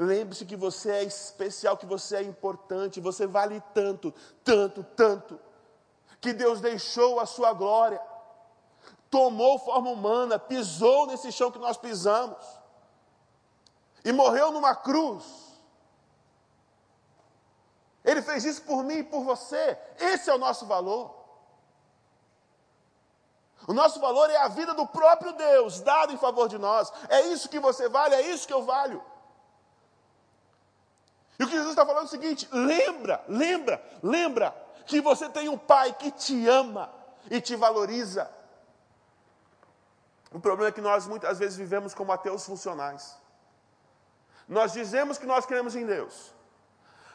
[0.00, 5.40] Lembre-se que você é especial, que você é importante, você vale tanto, tanto, tanto,
[6.20, 8.00] que Deus deixou a sua glória,
[9.10, 12.38] tomou forma humana, pisou nesse chão que nós pisamos,
[14.04, 15.24] e morreu numa cruz.
[18.04, 21.12] Ele fez isso por mim e por você, esse é o nosso valor.
[23.66, 26.92] O nosso valor é a vida do próprio Deus, dado em favor de nós.
[27.08, 29.02] É isso que você vale, é isso que eu valho.
[31.38, 35.48] E o que Jesus está falando é o seguinte: lembra, lembra, lembra que você tem
[35.48, 36.92] um pai que te ama
[37.30, 38.30] e te valoriza.
[40.32, 43.16] O problema é que nós muitas vezes vivemos como ateus funcionais.
[44.48, 46.34] Nós dizemos que nós queremos em Deus,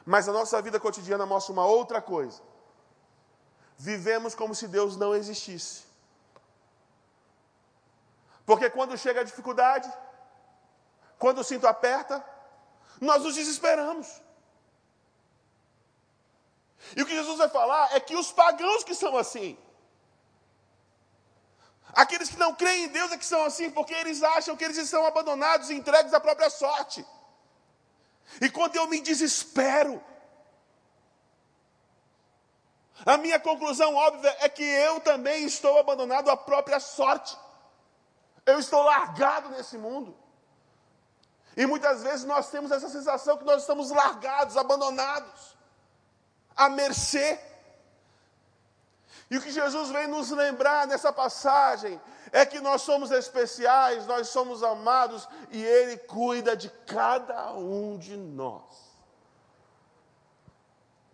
[0.06, 2.42] mas a nossa vida cotidiana mostra uma outra coisa.
[3.78, 5.84] Vivemos como se Deus não existisse.
[8.46, 9.92] Porque quando chega a dificuldade,
[11.18, 12.24] quando o cinto aperta,
[13.00, 14.22] nós nos desesperamos.
[16.96, 19.58] E o que Jesus vai falar é que os pagãos que são assim,
[21.94, 24.78] aqueles que não creem em Deus é que são assim, porque eles acham que eles
[24.78, 27.06] estão abandonados e entregues à própria sorte.
[28.42, 30.04] E quando eu me desespero,
[33.06, 37.38] a minha conclusão óbvia é que eu também estou abandonado à própria sorte.
[38.46, 40.18] Eu estou largado nesse mundo.
[41.56, 45.56] E muitas vezes nós temos essa sensação que nós estamos largados, abandonados,
[46.56, 47.40] à mercê.
[49.30, 52.00] E o que Jesus vem nos lembrar nessa passagem
[52.32, 58.18] é que nós somos especiais, nós somos amados e Ele cuida de cada um de
[58.18, 58.64] nós.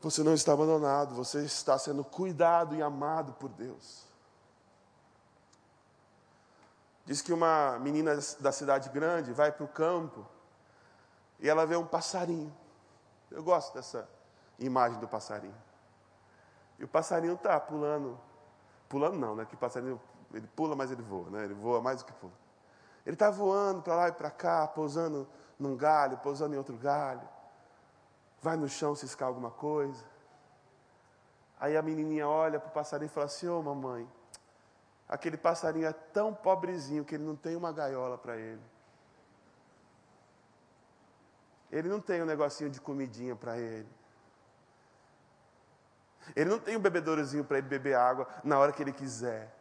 [0.01, 4.08] Você não está abandonado, você está sendo cuidado e amado por Deus.
[7.09, 10.23] Diz que uma menina da cidade grande vai para o campo
[11.39, 12.55] e ela vê um passarinho.
[13.31, 14.07] Eu gosto dessa
[14.59, 15.55] imagem do passarinho.
[16.77, 18.15] E o passarinho está pulando,
[18.87, 19.43] pulando não, né?
[19.45, 19.99] Que passarinho
[20.31, 21.45] ele pula, mas ele voa, né?
[21.45, 22.31] Ele voa mais do que pula.
[23.03, 27.27] Ele está voando para lá e para cá, pousando num galho, pousando em outro galho.
[28.39, 30.05] Vai no chão ciscar alguma coisa.
[31.59, 34.07] Aí a menininha olha para o passarinho e fala assim: Ô oh, mamãe,
[35.09, 38.61] Aquele passarinho é tão pobrezinho que ele não tem uma gaiola para ele.
[41.71, 43.89] Ele não tem um negocinho de comidinha para ele.
[46.35, 49.51] Ele não tem um bebedourozinho para ele beber água na hora que ele quiser.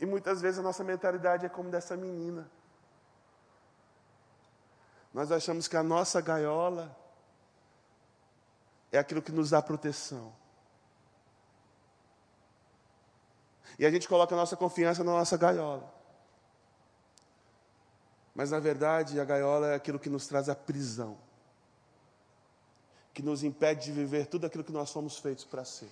[0.00, 2.50] E muitas vezes a nossa mentalidade é como dessa menina.
[5.14, 6.96] Nós achamos que a nossa gaiola
[8.90, 10.41] é aquilo que nos dá proteção.
[13.82, 15.92] E a gente coloca a nossa confiança na nossa gaiola.
[18.32, 21.18] Mas na verdade, a gaiola é aquilo que nos traz a prisão,
[23.12, 25.90] que nos impede de viver tudo aquilo que nós fomos feitos para ser.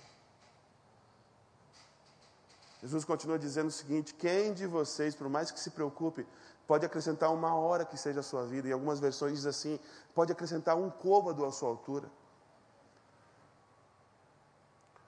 [2.81, 6.25] Jesus continua dizendo o seguinte: quem de vocês, por mais que se preocupe,
[6.65, 8.69] pode acrescentar uma hora que seja a sua vida?
[8.69, 9.77] Em algumas versões diz assim:
[10.15, 12.09] pode acrescentar um côvado à sua altura.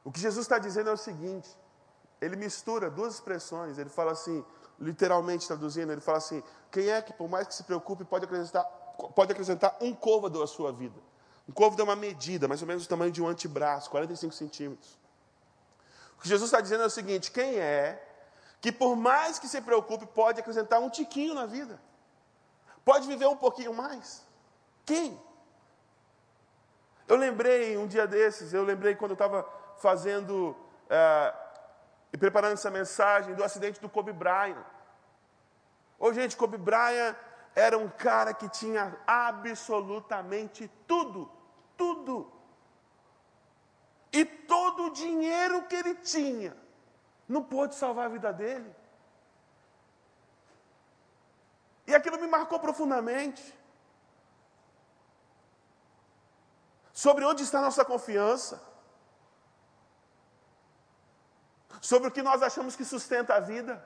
[0.04, 1.63] O que Jesus está dizendo é o seguinte:
[2.24, 3.78] ele mistura duas expressões.
[3.78, 4.44] Ele fala assim,
[4.80, 8.64] literalmente traduzindo, ele fala assim: quem é que, por mais que se preocupe, pode acrescentar,
[9.16, 11.00] pode acrescentar um côvado à sua vida?
[11.48, 14.98] Um côvado é uma medida, mais ou menos o tamanho de um antebraço, 45 centímetros.
[16.18, 18.02] O que Jesus está dizendo é o seguinte: quem é
[18.62, 21.80] que, por mais que se preocupe, pode acrescentar um tiquinho na vida?
[22.86, 24.26] Pode viver um pouquinho mais?
[24.86, 25.20] Quem?
[27.08, 29.46] Eu lembrei um dia desses, eu lembrei quando eu estava
[29.78, 30.56] fazendo
[30.90, 31.34] é,
[32.14, 34.64] e preparando essa mensagem do acidente do Kobe Bryant.
[35.98, 37.16] Ô, gente, Kobe Bryant
[37.56, 41.30] era um cara que tinha absolutamente tudo,
[41.76, 42.32] tudo.
[44.12, 46.56] E todo o dinheiro que ele tinha
[47.28, 48.76] não pôde salvar a vida dele.
[51.88, 53.58] E aquilo me marcou profundamente.
[56.94, 58.73] Sobre onde está a nossa confiança.
[61.84, 63.84] Sobre o que nós achamos que sustenta a vida.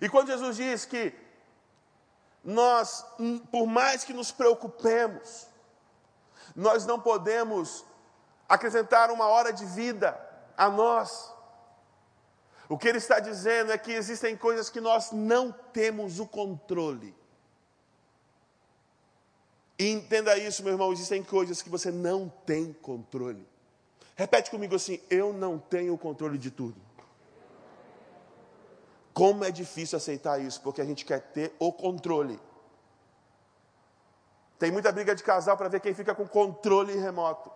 [0.00, 1.12] E quando Jesus diz que
[2.44, 3.04] nós,
[3.50, 5.48] por mais que nos preocupemos,
[6.54, 7.84] nós não podemos
[8.48, 10.16] acrescentar uma hora de vida
[10.56, 11.34] a nós.
[12.68, 17.12] O que ele está dizendo é que existem coisas que nós não temos o controle.
[19.76, 23.55] E entenda isso, meu irmão, existem coisas que você não tem controle.
[24.16, 26.80] Repete comigo assim: eu não tenho o controle de tudo.
[29.12, 32.40] Como é difícil aceitar isso, porque a gente quer ter o controle.
[34.58, 37.50] Tem muita briga de casal para ver quem fica com controle remoto.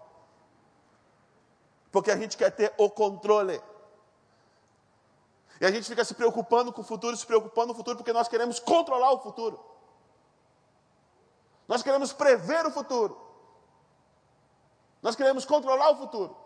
[1.90, 3.61] Porque a gente quer ter o controle.
[5.61, 8.12] E a gente fica se preocupando com o futuro, se preocupando com o futuro, porque
[8.12, 9.58] nós queremos controlar o futuro.
[11.68, 13.20] Nós queremos prever o futuro.
[15.02, 16.39] Nós queremos controlar o futuro.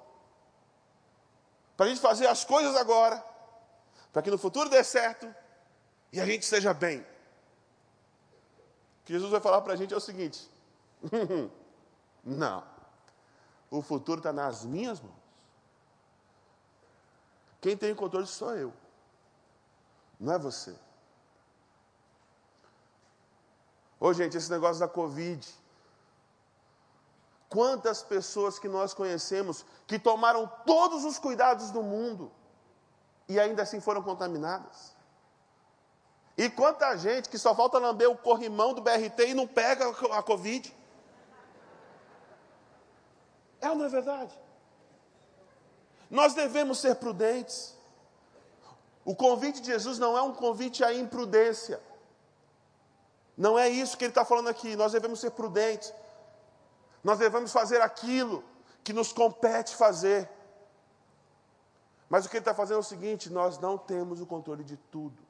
[1.77, 3.23] Para a gente fazer as coisas agora,
[4.13, 5.33] para que no futuro dê certo
[6.13, 7.01] e a gente esteja bem.
[7.01, 7.05] O
[9.05, 10.49] que Jesus vai falar para a gente é o seguinte:
[12.25, 12.65] não,
[13.71, 15.25] o futuro está nas minhas mãos.
[17.61, 18.73] Quem tem o controle sou eu,
[20.21, 20.77] não é você.
[23.99, 25.64] Ô, gente, esse negócio da Covid.
[27.55, 32.33] Quantas pessoas que nós conhecemos que tomaram todos os cuidados do mundo
[33.29, 34.93] e ainda assim foram contaminadas?
[36.37, 40.21] E quanta gente que só falta lamber o corrimão do BRT e não pega a
[40.21, 40.75] Covid?
[43.61, 44.37] É ou não é verdade?
[46.11, 47.73] Nós devemos ser prudentes.
[49.05, 51.81] O convite de Jesus não é um convite à imprudência.
[53.39, 54.75] Não é isso que ele está falando aqui.
[54.75, 55.95] Nós devemos ser prudentes.
[57.05, 58.43] Nós devemos fazer aquilo
[58.83, 60.29] que nos compete fazer.
[62.09, 64.79] Mas o que ele está fazendo é o seguinte: nós não temos o controle de
[64.79, 65.23] tudo.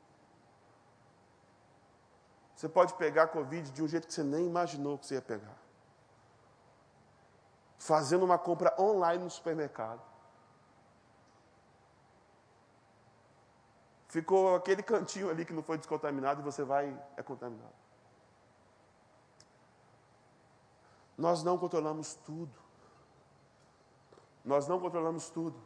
[2.55, 5.23] Você pode pegar a Covid de um jeito que você nem imaginou que você ia
[5.23, 5.59] pegar.
[7.77, 10.01] Fazendo uma compra online no supermercado.
[14.09, 17.84] Ficou aquele cantinho ali que não foi descontaminado e você vai é contaminado.
[21.17, 22.53] Nós não controlamos tudo.
[24.45, 25.61] Nós não controlamos tudo.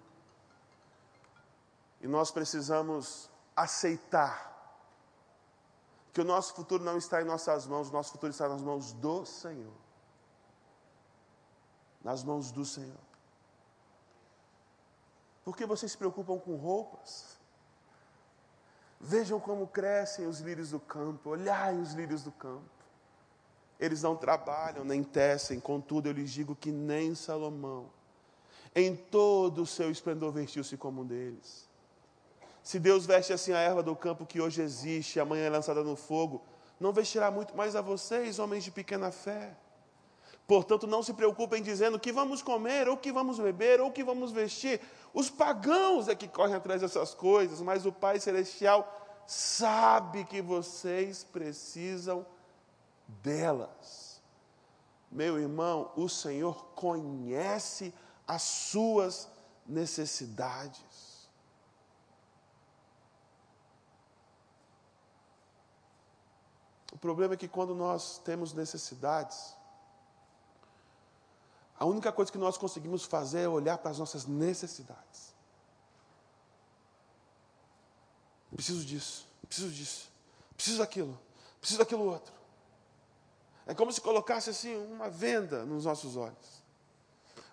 [2.01, 4.49] E nós precisamos aceitar
[6.13, 8.93] que o nosso futuro não está em nossas mãos, o nosso futuro está nas mãos
[8.93, 9.73] do Senhor.
[12.03, 13.09] Nas mãos do Senhor.
[15.45, 17.39] Por que vocês se preocupam com roupas?
[19.01, 22.78] Vejam como crescem os lírios do campo, olhai os lírios do campo.
[23.79, 27.91] Eles não trabalham nem tecem, contudo eu lhes digo que nem Salomão,
[28.75, 31.69] em todo o seu esplendor, vestiu-se como um deles.
[32.63, 35.97] Se Deus veste assim a erva do campo que hoje existe, amanhã é lançada no
[35.97, 36.43] fogo,
[36.79, 39.57] não vestirá muito mais a vocês, homens de pequena fé.
[40.47, 44.33] Portanto, não se preocupem dizendo que vamos comer, ou que vamos beber, ou que vamos
[44.33, 44.81] vestir.
[45.13, 48.91] Os pagãos é que correm atrás dessas coisas, mas o Pai Celestial
[49.27, 52.25] sabe que vocês precisam
[53.09, 54.21] delas.
[55.11, 57.95] Meu irmão, o Senhor conhece
[58.27, 59.29] as suas
[59.67, 61.29] necessidades.
[66.93, 69.55] O problema é que quando nós temos necessidades,
[71.79, 75.33] a única coisa que nós conseguimos fazer é olhar para as nossas necessidades.
[78.51, 80.11] Preciso disso, preciso disso,
[80.57, 81.17] preciso daquilo,
[81.61, 82.38] preciso daquilo outro.
[83.69, 86.65] É como se colocasse assim uma venda nos nossos olhos.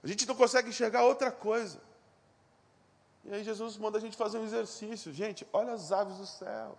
[0.01, 1.81] A gente não consegue enxergar outra coisa.
[3.25, 5.13] E aí Jesus manda a gente fazer um exercício.
[5.13, 6.77] Gente, olha as aves do céu.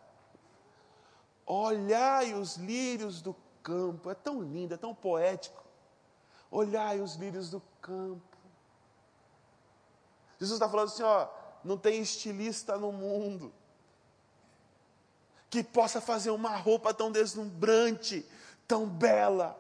[1.45, 4.11] Olhai os lírios do campo.
[4.11, 5.63] É tão lindo, é tão poético.
[6.51, 8.39] Olhai os lírios do campo.
[10.39, 11.29] Jesus está falando assim, ó,
[11.63, 13.53] não tem estilista no mundo
[15.51, 18.27] que possa fazer uma roupa tão deslumbrante,
[18.67, 19.59] tão bela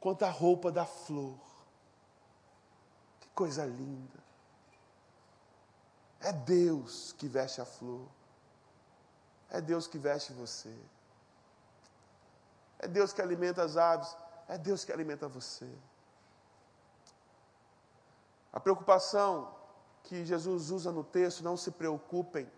[0.00, 1.38] quanto a roupa da flor.
[3.20, 4.20] Que coisa linda.
[6.20, 8.06] É Deus que veste a flor.
[9.50, 10.74] É Deus que veste você.
[12.78, 14.16] É Deus que alimenta as aves.
[14.48, 15.70] É Deus que alimenta você.
[18.52, 19.54] A preocupação
[20.02, 22.50] que Jesus usa no texto, não se preocupem,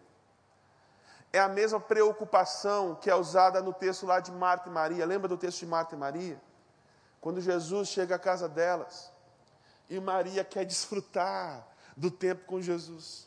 [1.32, 5.06] é a mesma preocupação que é usada no texto lá de Marta e Maria.
[5.06, 6.40] Lembra do texto de Marta e Maria?
[7.20, 9.10] Quando Jesus chega à casa delas
[9.88, 11.66] e Maria quer desfrutar
[11.96, 13.26] do tempo com Jesus.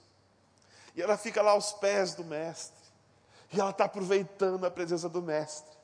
[0.95, 2.85] E ela fica lá aos pés do Mestre.
[3.51, 5.75] E ela está aproveitando a presença do Mestre.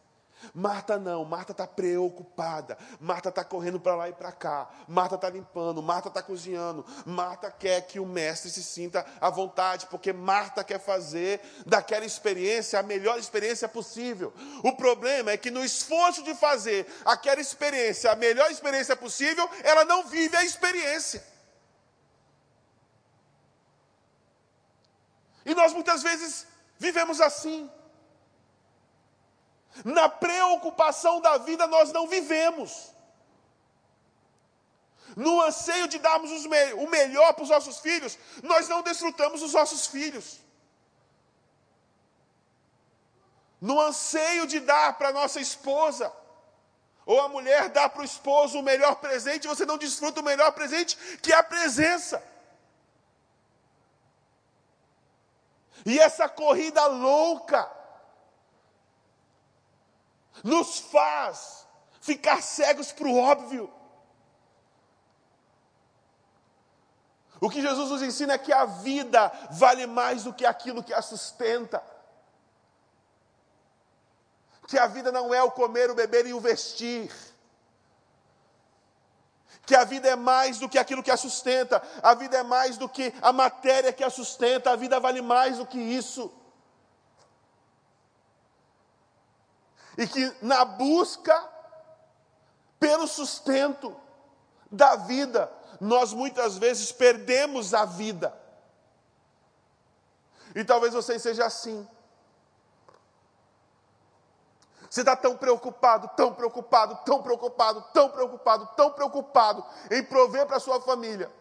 [0.54, 5.30] Marta não, Marta está preocupada, Marta está correndo para lá e para cá, Marta está
[5.30, 10.64] limpando, Marta está cozinhando, Marta quer que o mestre se sinta à vontade, porque Marta
[10.64, 14.34] quer fazer daquela experiência a melhor experiência possível.
[14.64, 19.86] O problema é que no esforço de fazer aquela experiência a melhor experiência possível, ela
[19.86, 21.24] não vive a experiência.
[25.46, 26.46] E nós muitas vezes
[26.78, 27.70] vivemos assim.
[29.86, 32.92] Na preocupação da vida nós não vivemos.
[35.16, 39.88] No anseio de darmos o melhor para os nossos filhos, nós não desfrutamos os nossos
[39.88, 40.40] filhos.
[43.60, 46.12] No anseio de dar para nossa esposa,
[47.06, 50.52] ou a mulher dá para o esposo o melhor presente, você não desfruta o melhor
[50.54, 52.24] presente, que é a presença.
[55.86, 57.70] E essa corrida louca,
[60.44, 61.68] nos faz
[62.00, 63.72] ficar cegos para o óbvio.
[67.40, 70.94] O que Jesus nos ensina é que a vida vale mais do que aquilo que
[70.94, 71.84] a sustenta.
[74.68, 77.12] Que a vida não é o comer, o beber e o vestir.
[79.66, 81.82] Que a vida é mais do que aquilo que a sustenta.
[82.04, 84.72] A vida é mais do que a matéria que a sustenta.
[84.72, 86.32] A vida vale mais do que isso.
[89.98, 91.50] E que na busca
[92.80, 93.96] pelo sustento
[94.72, 98.36] da vida, nós muitas vezes perdemos a vida.
[100.56, 101.88] E talvez você seja assim.
[104.90, 110.58] Você está tão preocupado, tão preocupado, tão preocupado, tão preocupado, tão preocupado em prover para
[110.58, 111.32] a sua família,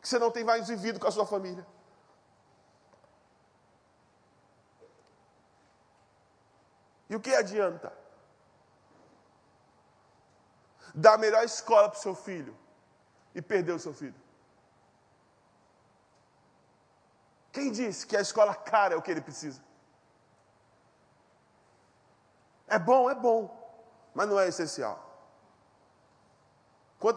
[0.00, 1.64] que você não tem mais vivido com a sua família.
[7.10, 7.92] E o que adianta?
[10.94, 12.56] Dar a melhor escola para o seu filho
[13.34, 14.14] e perder o seu filho.
[17.52, 19.60] Quem disse que a escola cara é o que ele precisa?
[22.68, 23.40] É bom, é bom,
[24.14, 25.10] mas não é essencial.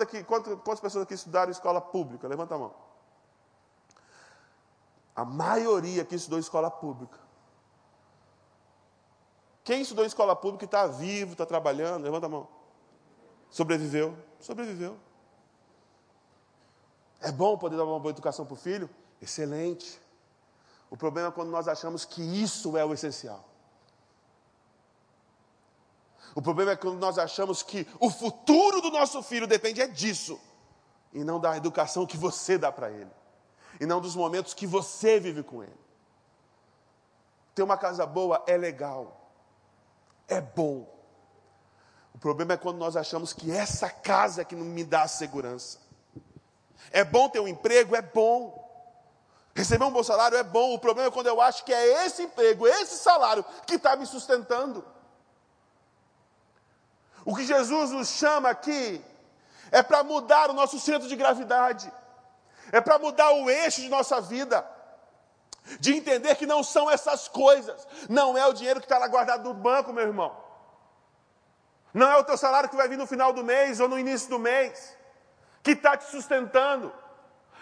[0.01, 2.27] Aqui, quanto, quantas pessoas aqui estudaram escola pública?
[2.27, 2.73] Levanta a mão.
[5.15, 7.22] A maioria aqui estudou escola pública.
[9.63, 12.47] Quem estudou em escola pública e está vivo, está trabalhando, levanta a mão.
[13.49, 14.17] Sobreviveu?
[14.39, 14.97] Sobreviveu.
[17.21, 18.89] É bom poder dar uma boa educação para o filho?
[19.21, 20.01] Excelente.
[20.89, 23.47] O problema é quando nós achamos que isso é o essencial.
[26.35, 30.39] O problema é quando nós achamos que o futuro do nosso filho depende é disso,
[31.13, 33.11] e não da educação que você dá para ele,
[33.79, 35.79] e não dos momentos que você vive com ele.
[37.53, 39.22] Ter uma casa boa é legal,
[40.27, 40.87] é bom.
[42.13, 45.79] O problema é quando nós achamos que essa casa é que não me dá segurança.
[46.91, 47.95] É bom ter um emprego?
[47.95, 48.61] É bom.
[49.55, 50.73] Receber um bom salário é bom.
[50.73, 54.05] O problema é quando eu acho que é esse emprego, esse salário que está me
[54.05, 54.85] sustentando.
[57.25, 59.03] O que Jesus nos chama aqui
[59.71, 61.91] é para mudar o nosso centro de gravidade,
[62.71, 64.65] é para mudar o eixo de nossa vida
[65.79, 69.43] de entender que não são essas coisas, não é o dinheiro que está lá guardado
[69.43, 70.35] no banco, meu irmão,
[71.93, 74.29] não é o teu salário que vai vir no final do mês ou no início
[74.29, 74.97] do mês,
[75.61, 76.93] que está te sustentando,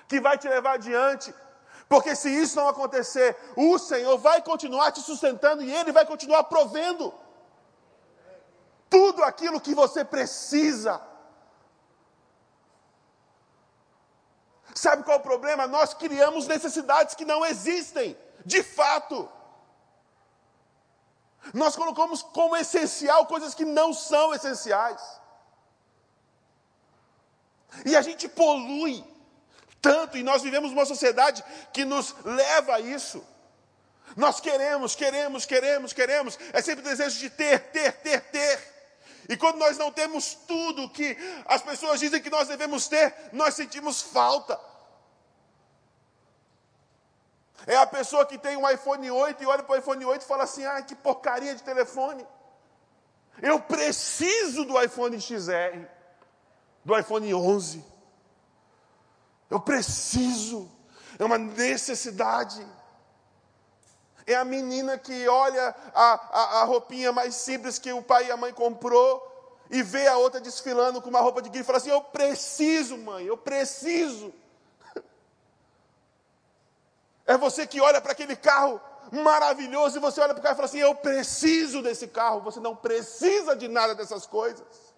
[0.07, 1.33] que vai te levar adiante,
[1.87, 6.45] porque se isso não acontecer, o Senhor vai continuar te sustentando e Ele vai continuar
[6.45, 7.13] provendo
[8.89, 11.01] tudo aquilo que você precisa
[14.73, 15.67] Sabe qual é o problema?
[15.67, 19.29] Nós criamos necessidades que não existem, de fato.
[21.53, 25.01] Nós colocamos como essencial coisas que não são essenciais.
[27.85, 29.03] E a gente polui
[29.81, 31.43] tanto, e nós vivemos uma sociedade
[31.73, 33.25] que nos leva a isso.
[34.15, 38.80] Nós queremos, queremos, queremos, queremos, é sempre desejo de ter, ter, ter, ter.
[39.31, 43.53] E quando nós não temos tudo que as pessoas dizem que nós devemos ter, nós
[43.53, 44.59] sentimos falta.
[47.65, 50.27] É a pessoa que tem um iPhone 8 e olha para o iPhone 8 e
[50.27, 52.27] fala assim: ah, que porcaria de telefone.
[53.41, 55.79] Eu preciso do iPhone XR,
[56.83, 57.85] do iPhone 11.
[59.49, 60.69] Eu preciso,
[61.17, 62.67] é uma necessidade.
[64.31, 68.31] É a menina que olha a, a, a, roupinha mais simples que o pai e
[68.31, 69.29] a mãe comprou
[69.69, 72.97] e vê a outra desfilando com uma roupa de grife e fala assim: Eu preciso,
[72.97, 74.33] mãe, eu preciso.
[77.25, 80.57] É você que olha para aquele carro maravilhoso e você olha para o carro e
[80.57, 82.41] fala assim: Eu preciso desse carro.
[82.41, 84.91] Você não precisa de nada dessas coisas.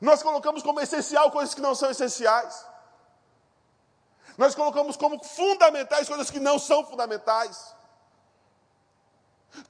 [0.00, 2.67] Nós colocamos como essencial coisas que não são essenciais.
[4.38, 7.74] Nós colocamos como fundamentais coisas que não são fundamentais.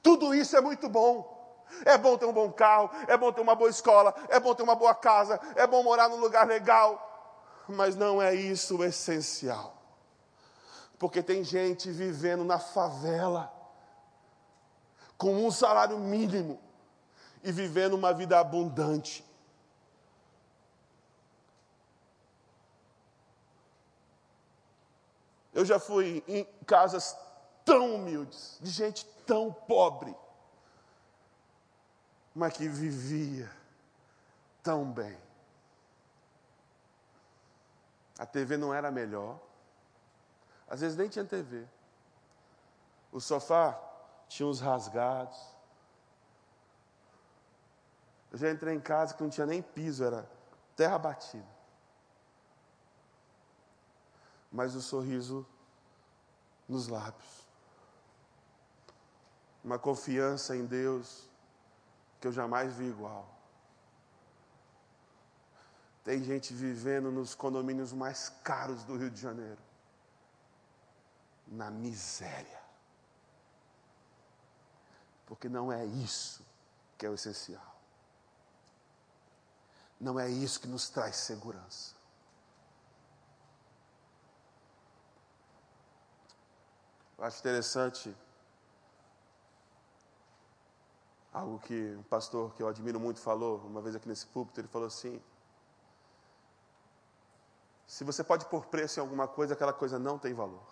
[0.02, 1.36] Tudo isso é muito bom.
[1.84, 4.62] É bom ter um bom carro, é bom ter uma boa escola, é bom ter
[4.62, 7.04] uma boa casa, é bom morar num lugar legal.
[7.68, 9.74] Mas não é isso o essencial.
[10.98, 13.52] Porque tem gente vivendo na favela,
[15.16, 16.58] com um salário mínimo,
[17.42, 19.24] e vivendo uma vida abundante.
[25.58, 27.18] Eu já fui em casas
[27.64, 30.16] tão humildes, de gente tão pobre,
[32.32, 33.50] mas que vivia
[34.62, 35.18] tão bem.
[38.20, 39.36] A TV não era melhor,
[40.68, 41.66] às vezes nem tinha TV.
[43.10, 43.76] O sofá
[44.28, 45.40] tinha uns rasgados.
[48.30, 50.24] Eu já entrei em casa que não tinha nem piso, era
[50.76, 51.57] terra batida
[54.50, 55.46] mas o sorriso
[56.68, 57.46] nos lábios.
[59.62, 61.28] Uma confiança em Deus
[62.20, 63.28] que eu jamais vi igual.
[66.04, 69.60] Tem gente vivendo nos condomínios mais caros do Rio de Janeiro,
[71.46, 72.58] na miséria.
[75.26, 76.42] Porque não é isso
[76.96, 77.76] que é o essencial.
[80.00, 81.97] Não é isso que nos traz segurança.
[87.18, 88.16] Eu acho interessante
[91.32, 94.68] algo que um pastor que eu admiro muito falou, uma vez aqui nesse púlpito, ele
[94.68, 95.20] falou assim:
[97.86, 100.66] se você pode pôr preço em alguma coisa, aquela coisa não tem valor.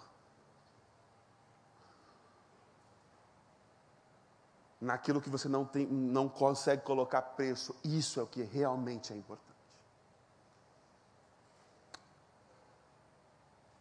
[4.80, 9.16] Naquilo que você não, tem, não consegue colocar preço, isso é o que realmente é
[9.16, 9.46] importante.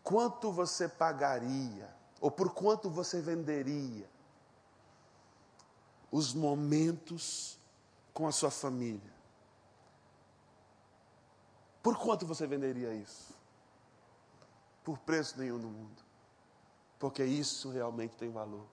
[0.02, 4.10] Quanto você pagaria ou por quanto você venderia
[6.12, 7.60] os momentos
[8.14, 9.14] com a sua família?
[11.84, 13.36] Por quanto você venderia isso?
[14.84, 16.02] Por preço nenhum no mundo.
[16.98, 18.66] Porque isso realmente tem valor.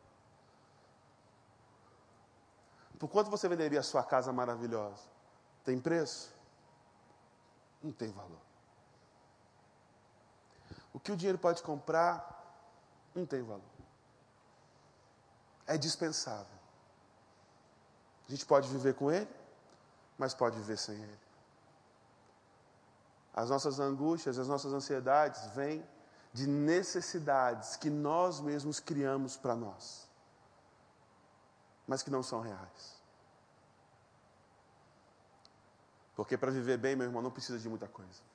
[2.98, 5.02] Por quanto você venderia a sua casa maravilhosa?
[5.64, 6.32] Tem preço?
[7.82, 8.40] Não tem valor.
[10.92, 12.41] O que o dinheiro pode comprar
[13.14, 13.62] não tem valor.
[15.66, 16.58] É dispensável.
[18.26, 19.28] A gente pode viver com ele,
[20.18, 21.20] mas pode viver sem ele.
[23.34, 25.86] As nossas angústias, as nossas ansiedades vêm
[26.32, 30.08] de necessidades que nós mesmos criamos para nós,
[31.86, 33.02] mas que não são reais.
[36.14, 38.31] Porque para viver bem, meu irmão, não precisa de muita coisa.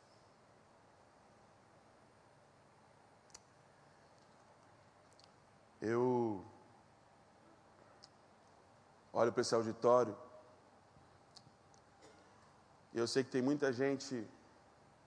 [5.81, 6.43] Eu
[9.13, 10.17] olho para esse auditório
[12.93, 14.27] e eu sei que tem muita gente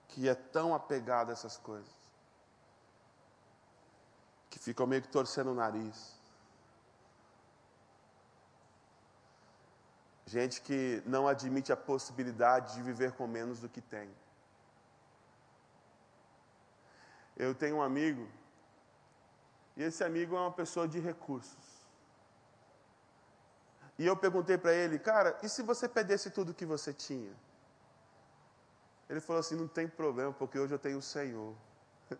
[0.08, 1.92] que é tão apegada a essas coisas,
[4.48, 6.18] que ficam meio que torcendo o nariz.
[10.26, 14.08] Gente que não admite a possibilidade de viver com menos do que tem.
[17.36, 18.28] Eu tenho um amigo
[19.80, 21.86] e esse amigo é uma pessoa de recursos.
[23.98, 27.32] E eu perguntei para ele, cara, e se você perdesse tudo que você tinha?
[29.08, 31.54] Ele falou assim: não tem problema, porque hoje eu tenho o Senhor.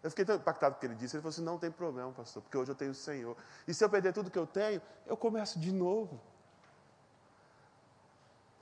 [0.00, 1.16] Eu fiquei tão impactado com o que ele disse.
[1.16, 3.36] Ele falou assim: não tem problema, pastor, porque hoje eu tenho o Senhor.
[3.66, 6.20] E se eu perder tudo que eu tenho, eu começo de novo.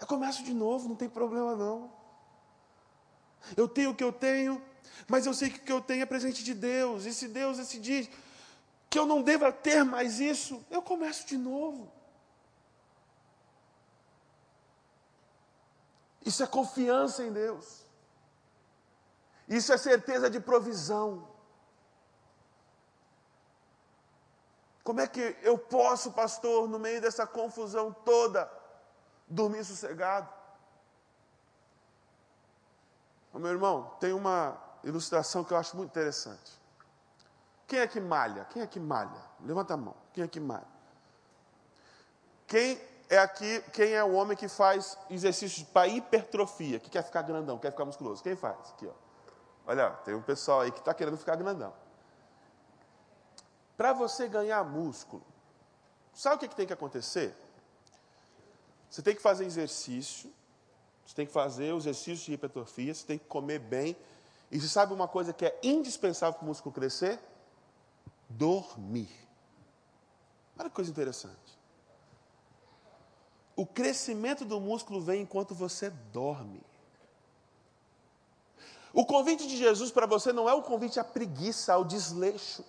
[0.01, 1.93] Eu começo de novo, não tem problema não.
[3.55, 4.63] Eu tenho o que eu tenho,
[5.09, 7.05] mas eu sei que o que eu tenho é presente de Deus.
[7.05, 8.11] E se Deus decidir
[8.89, 11.93] que eu não deva ter mais isso, eu começo de novo.
[16.25, 17.85] Isso é confiança em Deus.
[19.49, 21.29] Isso é certeza de provisão.
[24.83, 28.51] Como é que eu posso, pastor, no meio dessa confusão toda,
[29.29, 30.37] dormir sossegado?
[33.39, 34.59] meu irmão, tem uma
[34.89, 36.53] ilustração que eu acho muito interessante.
[37.67, 38.45] Quem é que malha?
[38.47, 39.21] Quem é que malha?
[39.41, 39.95] Levanta a mão.
[40.13, 40.67] Quem é que malha?
[42.47, 47.23] Quem é aqui quem é o homem que faz exercícios para hipertrofia, que quer ficar
[47.23, 48.23] grandão, quer ficar musculoso.
[48.23, 48.57] Quem faz?
[48.71, 48.93] Aqui, ó.
[49.67, 51.73] Olha, tem um pessoal aí que está querendo ficar grandão.
[53.77, 55.23] Para você ganhar músculo,
[56.15, 57.35] sabe o que, que tem que acontecer?
[58.89, 60.33] Você tem que fazer exercício,
[61.05, 63.97] você tem que fazer os exercícios de hipertrofia, você tem que comer bem.
[64.51, 67.19] E você sabe uma coisa que é indispensável para o músculo crescer?
[68.29, 69.11] Dormir.
[70.59, 71.59] Olha que coisa interessante.
[73.55, 76.63] O crescimento do músculo vem enquanto você dorme.
[78.93, 82.65] O convite de Jesus para você não é o convite à preguiça, ao desleixo.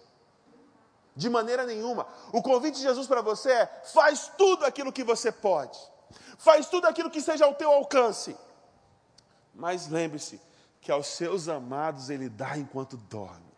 [1.15, 2.07] De maneira nenhuma.
[2.32, 5.80] O convite de Jesus para você é: faz tudo aquilo que você pode.
[6.38, 8.38] Faz tudo aquilo que seja ao teu alcance.
[9.53, 10.39] Mas lembre-se
[10.88, 13.51] que aos seus amados ele dá enquanto dorme.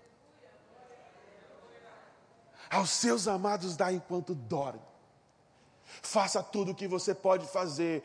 [2.72, 4.82] Aos seus amados dá enquanto dorme.
[6.02, 8.04] Faça tudo o que você pode fazer,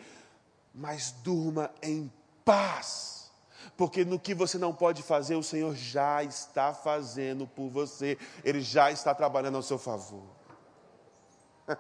[0.75, 2.13] mas durma em
[2.45, 3.33] paz
[3.79, 8.61] porque no que você não pode fazer, o Senhor já está fazendo por você, Ele
[8.61, 10.27] já está trabalhando ao seu favor.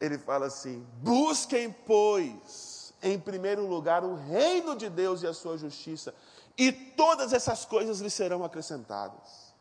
[0.00, 2.73] Ele fala assim: busquem, pois,
[3.04, 6.14] em primeiro lugar o reino de Deus e a sua justiça,
[6.56, 9.52] e todas essas coisas lhe serão acrescentadas.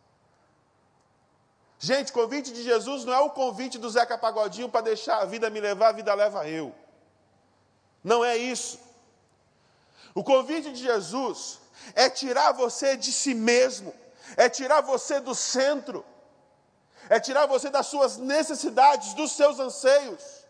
[1.78, 5.50] Gente, convite de Jesus não é o convite do Zeca Pagodinho para deixar a vida
[5.50, 6.74] me levar, a vida leva eu.
[8.02, 8.80] Não é isso.
[10.16, 11.60] O convite de Jesus
[11.94, 13.94] é tirar você de si mesmo,
[14.38, 16.06] é tirar você do centro,
[17.10, 20.43] é tirar você das suas necessidades, dos seus anseios,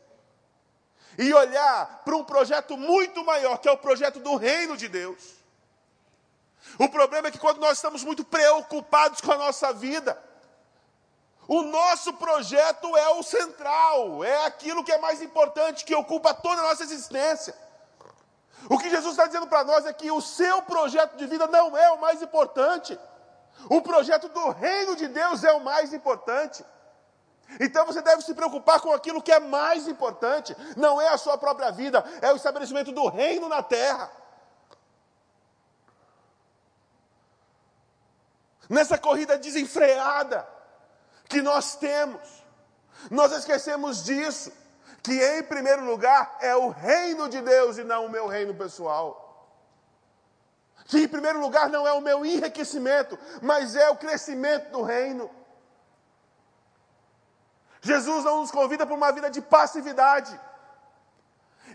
[1.17, 5.43] e olhar para um projeto muito maior, que é o projeto do reino de Deus.
[6.79, 10.21] O problema é que quando nós estamos muito preocupados com a nossa vida,
[11.47, 16.61] o nosso projeto é o central, é aquilo que é mais importante, que ocupa toda
[16.61, 17.55] a nossa existência.
[18.69, 21.77] O que Jesus está dizendo para nós é que o seu projeto de vida não
[21.77, 22.97] é o mais importante.
[23.69, 26.63] O projeto do reino de Deus é o mais importante.
[27.59, 30.55] Então você deve se preocupar com aquilo que é mais importante.
[30.75, 34.11] Não é a sua própria vida, é o estabelecimento do reino na terra.
[38.69, 40.47] Nessa corrida desenfreada
[41.29, 42.43] que nós temos,
[43.11, 44.51] nós esquecemos disso
[45.03, 49.19] que em primeiro lugar é o reino de Deus e não o meu reino pessoal.
[50.85, 55.29] Que em primeiro lugar não é o meu enriquecimento, mas é o crescimento do reino.
[57.83, 60.39] Jesus não nos convida para uma vida de passividade.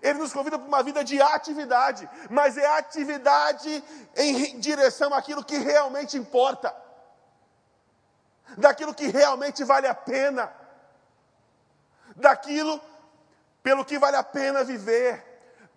[0.00, 3.84] Ele nos convida para uma vida de atividade, mas é atividade
[4.16, 6.74] em direção àquilo que realmente importa,
[8.56, 10.50] daquilo que realmente vale a pena,
[12.16, 12.80] daquilo
[13.62, 15.27] pelo que vale a pena viver.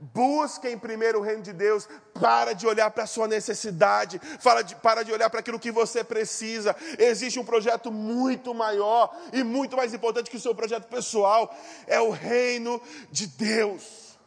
[0.04, 1.88] Busque em primeiro o reino de Deus,
[2.20, 4.20] para de olhar para a sua necessidade,
[4.66, 6.76] de, para de olhar para aquilo que você precisa.
[6.98, 12.02] Existe um projeto muito maior e muito mais importante que o seu projeto pessoal, é
[12.02, 12.82] o reino
[13.12, 14.18] de Deus.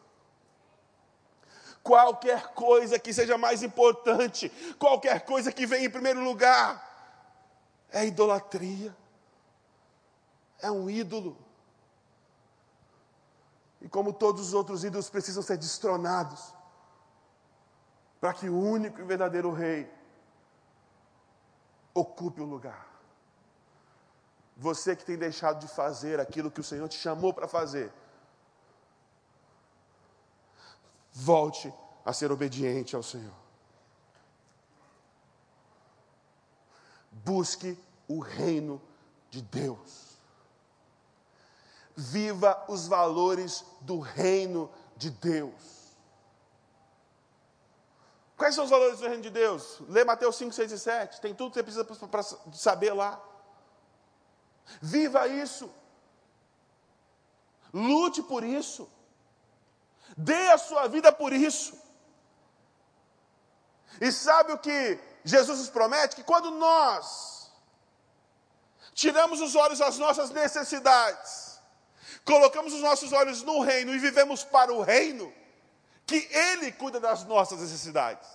[1.82, 6.82] Qualquer coisa que seja mais importante, qualquer coisa que venha em primeiro lugar,
[7.90, 8.96] é idolatria,
[10.62, 11.43] é um ídolo.
[13.84, 16.54] E como todos os outros ídolos precisam ser destronados,
[18.18, 19.92] para que o único e verdadeiro rei
[21.92, 22.88] ocupe o lugar.
[24.56, 27.92] Você que tem deixado de fazer aquilo que o Senhor te chamou para fazer,
[31.12, 31.70] volte
[32.06, 33.36] a ser obediente ao Senhor.
[37.12, 37.78] Busque
[38.08, 38.80] o reino
[39.30, 40.13] de Deus
[41.96, 45.74] viva os valores do reino de Deus.
[48.36, 49.80] Quais são os valores do reino de Deus?
[49.88, 51.20] Lê Mateus 5, 6 e 7.
[51.20, 52.22] Tem tudo que você precisa para
[52.52, 53.20] saber lá.
[54.80, 55.70] Viva isso.
[57.72, 58.88] Lute por isso.
[60.16, 61.78] Dê a sua vida por isso.
[64.00, 66.16] E sabe o que Jesus nos promete?
[66.16, 67.52] Que quando nós
[68.92, 71.53] tiramos os olhos das nossas necessidades,
[72.24, 75.32] colocamos os nossos olhos no reino e vivemos para o reino,
[76.06, 78.28] que Ele cuida das nossas necessidades.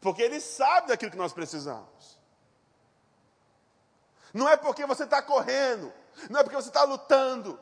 [0.00, 2.18] Porque Ele sabe daquilo que nós precisamos.
[4.32, 5.92] Não é porque você está correndo,
[6.30, 7.58] não é porque você está lutando,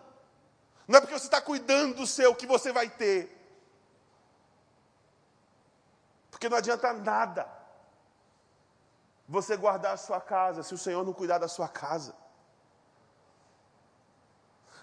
[0.86, 3.32] não é porque você está cuidando do seu que você vai ter.
[6.30, 7.48] Porque não adianta nada
[9.28, 12.14] você guardar a sua casa se o Senhor não cuidar da sua casa.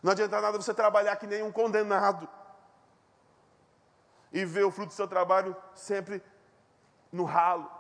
[0.04, 2.28] Não adianta nada você trabalhar que nem um condenado
[4.34, 6.22] e ver o fruto do seu trabalho sempre
[7.10, 7.72] no ralo.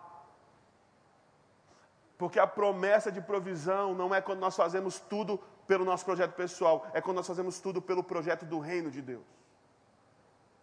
[2.17, 6.88] Porque a promessa de provisão não é quando nós fazemos tudo pelo nosso projeto pessoal,
[6.93, 9.26] é quando nós fazemos tudo pelo projeto do reino de Deus.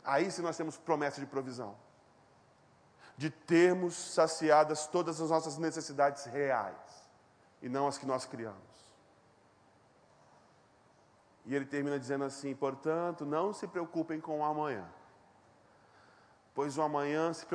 [0.02, 1.76] Aí sim nós temos promessa de provisão.
[3.18, 7.10] De termos saciadas todas as nossas necessidades reais
[7.60, 8.69] e não as que nós criamos.
[11.46, 14.86] E ele termina dizendo assim: portanto, não se preocupem com o amanhã,
[16.54, 17.46] pois o amanhã se,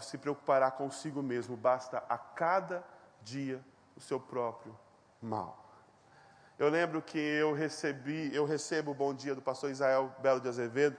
[0.00, 2.84] se preocupará consigo mesmo, basta a cada
[3.22, 3.64] dia
[3.96, 4.76] o seu próprio
[5.20, 5.64] mal.
[6.58, 10.48] Eu lembro que eu recebi, eu recebo o bom dia do pastor Israel Belo de
[10.48, 10.96] Azevedo,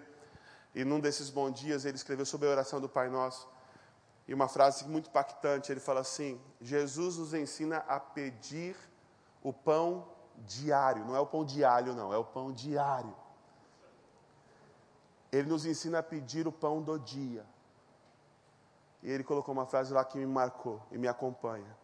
[0.74, 3.50] e num desses bons dias ele escreveu sobre a oração do Pai Nosso.
[4.26, 8.76] E uma frase muito impactante, ele fala assim: Jesus nos ensina a pedir
[9.42, 10.08] o pão
[10.46, 13.16] diário, não é o pão diário, não, é o pão diário.
[15.32, 17.46] Ele nos ensina a pedir o pão do dia.
[19.02, 21.78] E ele colocou uma frase lá que me marcou e me acompanha.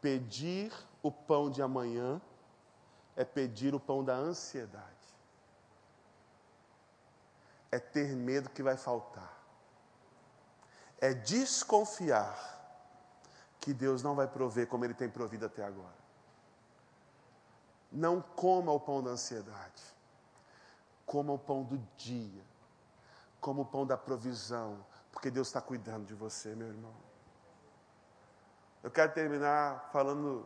[0.00, 2.20] Pedir o pão de amanhã
[3.16, 4.84] é pedir o pão da ansiedade.
[7.70, 9.42] É ter medo que vai faltar.
[11.00, 12.52] É desconfiar
[13.60, 16.03] que Deus não vai prover como Ele tem provido até agora.
[17.94, 19.82] Não coma o pão da ansiedade.
[21.06, 22.42] Coma o pão do dia.
[23.40, 24.84] Coma o pão da provisão.
[25.12, 26.92] Porque Deus está cuidando de você, meu irmão.
[28.82, 30.44] Eu quero terminar falando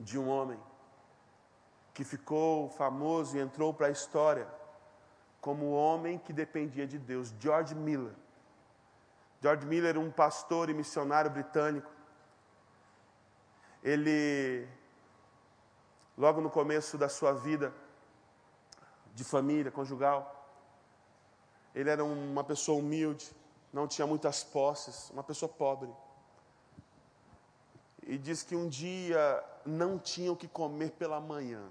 [0.00, 0.58] de um homem
[1.92, 4.48] que ficou famoso e entrou para a história
[5.38, 8.14] como o homem que dependia de Deus, George Miller.
[9.42, 11.90] George Miller, um pastor e missionário britânico.
[13.82, 14.66] Ele
[16.16, 17.72] logo no começo da sua vida
[19.14, 20.32] de família conjugal.
[21.74, 23.30] Ele era uma pessoa humilde,
[23.72, 25.92] não tinha muitas posses, uma pessoa pobre.
[28.02, 31.68] E diz que um dia não tinha o que comer pela manhã.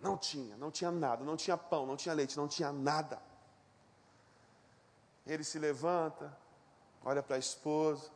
[0.00, 3.20] Não tinha, não tinha nada, não tinha pão, não tinha leite, não tinha nada.
[5.26, 6.36] Ele se levanta,
[7.04, 8.10] olha para a esposa,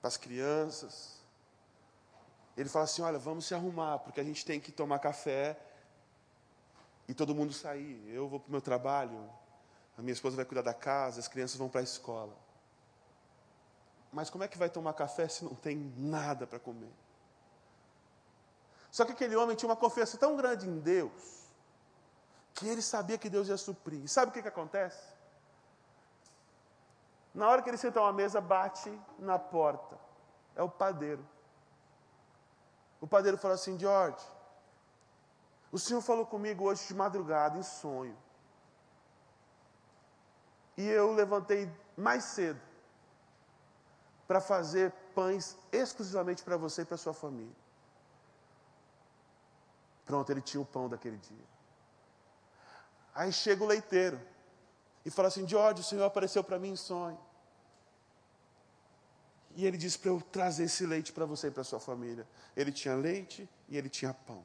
[0.00, 1.21] para as crianças,
[2.56, 5.58] ele fala assim: Olha, vamos se arrumar, porque a gente tem que tomar café
[7.08, 8.02] e todo mundo sair.
[8.12, 9.30] Eu vou para o meu trabalho,
[9.96, 12.36] a minha esposa vai cuidar da casa, as crianças vão para a escola.
[14.12, 16.92] Mas como é que vai tomar café se não tem nada para comer?
[18.90, 21.46] Só que aquele homem tinha uma confiança tão grande em Deus,
[22.52, 24.04] que ele sabia que Deus ia suprir.
[24.04, 25.02] E sabe o que, que acontece?
[27.34, 29.98] Na hora que ele senta à mesa, bate na porta.
[30.54, 31.26] É o padeiro.
[33.02, 34.24] O padeiro falou assim: George,
[35.72, 38.16] o senhor falou comigo hoje de madrugada, em sonho.
[40.76, 42.60] E eu levantei mais cedo
[44.28, 47.54] para fazer pães exclusivamente para você e para sua família.
[50.06, 51.44] Pronto, ele tinha o pão daquele dia.
[53.12, 54.20] Aí chega o leiteiro
[55.04, 57.18] e fala assim: George, o Senhor apareceu para mim em sonho.
[59.54, 62.26] E ele disse para eu trazer esse leite para você e para sua família.
[62.56, 64.44] Ele tinha leite e ele tinha pão.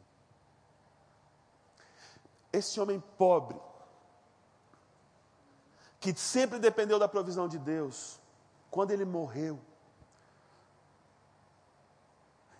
[2.51, 3.59] Esse homem pobre,
[5.99, 8.19] que sempre dependeu da provisão de Deus,
[8.69, 9.59] quando ele morreu,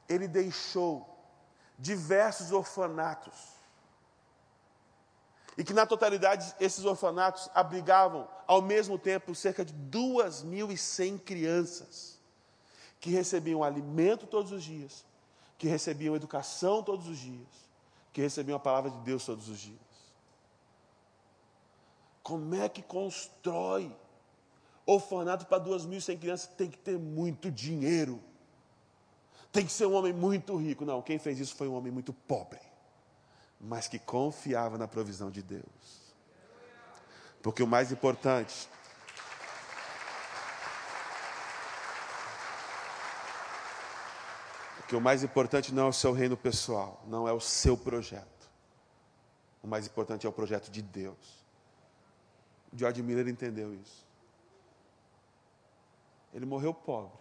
[0.07, 1.17] ele deixou
[1.77, 3.57] diversos orfanatos.
[5.57, 12.16] E que na totalidade esses orfanatos abrigavam ao mesmo tempo cerca de 2.100 crianças
[12.99, 15.05] que recebiam alimento todos os dias,
[15.57, 17.47] que recebiam educação todos os dias,
[18.11, 19.79] que recebiam a palavra de Deus todos os dias.
[22.23, 23.95] Como é que constrói
[24.85, 26.47] orfanato para 2.100 crianças?
[26.47, 28.21] Tem que ter muito dinheiro.
[29.51, 30.83] Tem que ser um homem muito rico.
[30.83, 32.59] Não, quem fez isso foi um homem muito pobre,
[33.59, 36.13] mas que confiava na provisão de Deus.
[37.41, 38.67] Porque o mais importante
[44.87, 48.49] Porque o mais importante não é o seu reino pessoal, não é o seu projeto.
[49.61, 51.45] O mais importante é o projeto de Deus.
[52.73, 54.07] George Miller entendeu isso.
[56.33, 57.19] Ele morreu pobre.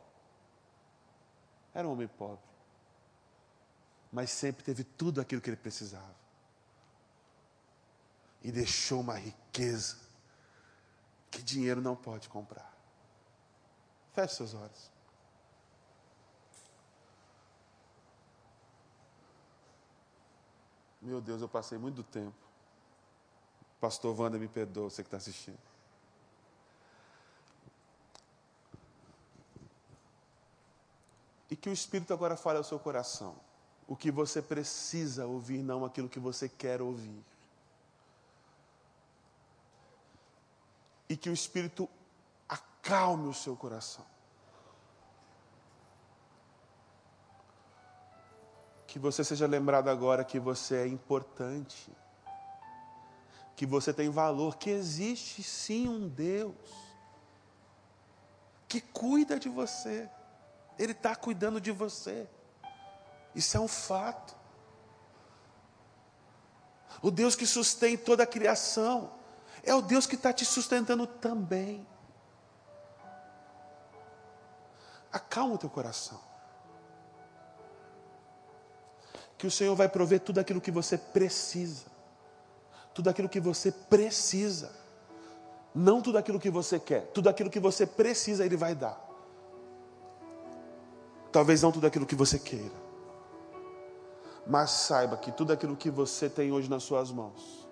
[1.75, 2.39] Era um homem pobre.
[4.13, 6.15] Mas sempre teve tudo aquilo que ele precisava.
[8.45, 9.97] E deixou uma riqueza
[11.33, 12.73] que dinheiro não pode comprar.
[14.15, 14.96] Feche seus olhos.
[21.07, 22.35] Meu Deus, eu passei muito tempo.
[23.81, 25.59] Pastor Wanda, me perdoa, você que está assistindo.
[31.49, 33.37] E que o Espírito agora fale ao seu coração.
[33.87, 37.25] O que você precisa ouvir, não aquilo que você quer ouvir.
[41.09, 41.89] E que o Espírito
[42.49, 44.05] acalme o seu coração.
[48.97, 51.93] Que você seja lembrado agora que você é importante,
[53.55, 56.55] que você tem valor, que existe sim um Deus
[58.67, 60.09] que cuida de você,
[60.79, 62.27] Ele está cuidando de você,
[63.35, 64.35] isso é um fato.
[67.03, 69.13] O Deus que sustém toda a criação,
[69.63, 71.87] é o Deus que está te sustentando também.
[75.13, 76.36] Acalma o teu coração
[79.39, 81.85] que o Senhor vai prover tudo aquilo que você precisa.
[82.95, 84.71] Tudo aquilo que você precisa.
[85.75, 88.99] Não tudo aquilo que você quer, tudo aquilo que você precisa, Ele vai dar.
[91.31, 92.87] Talvez não tudo aquilo que você queira.
[94.47, 97.69] Mas saiba que tudo aquilo que você tem hoje nas suas mãos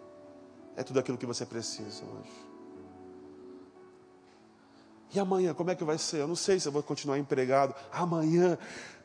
[0.76, 2.44] é tudo aquilo que você precisa hoje.
[5.14, 6.20] E amanhã, como é que vai ser?
[6.20, 7.74] Eu não sei se eu vou continuar empregado.
[7.92, 8.58] Amanhã,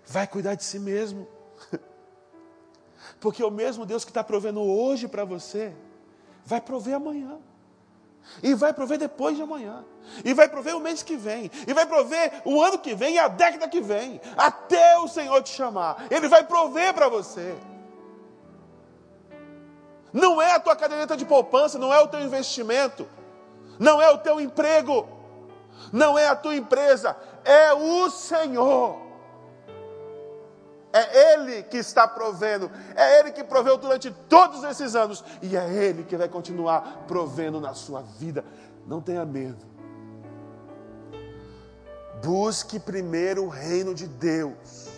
[0.05, 1.27] vai cuidar de si mesmo.
[3.19, 5.73] Porque o mesmo Deus que está provendo hoje para você,
[6.45, 7.37] vai prover amanhã.
[8.43, 9.83] E vai prover depois de amanhã.
[10.23, 11.49] E vai prover o mês que vem.
[11.67, 14.21] E vai prover o ano que vem e a década que vem.
[14.37, 16.05] Até o Senhor te chamar.
[16.09, 17.55] Ele vai prover para você.
[20.11, 23.07] Não é a tua caderneta de poupança, não é o teu investimento,
[23.77, 25.07] não é o teu emprego,
[25.93, 29.08] não é a tua empresa, é o Senhor.
[30.91, 35.71] É Ele que está provendo, é Ele que proveu durante todos esses anos, e é
[35.71, 38.43] Ele que vai continuar provendo na sua vida.
[38.87, 39.69] Não tenha medo.
[42.23, 44.89] Busque primeiro o reino de Deus.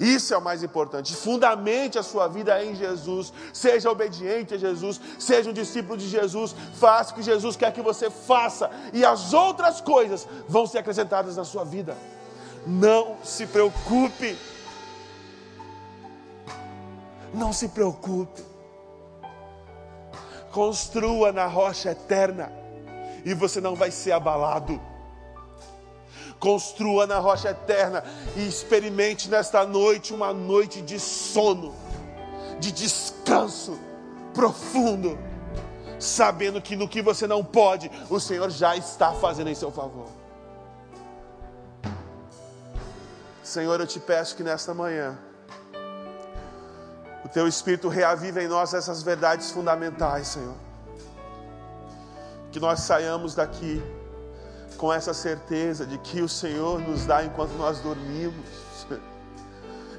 [0.00, 1.14] Isso é o mais importante.
[1.14, 3.32] Fundamente a sua vida em Jesus.
[3.52, 4.98] Seja obediente a Jesus.
[5.18, 6.54] Seja um discípulo de Jesus.
[6.74, 8.70] Faça o que Jesus quer que você faça.
[8.94, 11.96] E as outras coisas vão ser acrescentadas na sua vida.
[12.66, 14.38] Não se preocupe
[17.34, 18.42] não se preocupe.
[20.52, 22.52] Construa na rocha eterna
[23.24, 24.80] e você não vai ser abalado.
[26.38, 28.02] Construa na rocha eterna
[28.36, 31.74] e experimente nesta noite uma noite de sono,
[32.58, 33.78] de descanso
[34.32, 35.18] profundo,
[35.98, 40.08] sabendo que no que você não pode, o Senhor já está fazendo em seu favor.
[43.42, 45.18] Senhor, eu te peço que nesta manhã,
[47.24, 50.54] o teu Espírito reaviva em nós essas verdades fundamentais, Senhor.
[52.50, 53.82] Que nós saiamos daqui
[54.76, 58.46] com essa certeza de que o Senhor nos dá enquanto nós dormimos.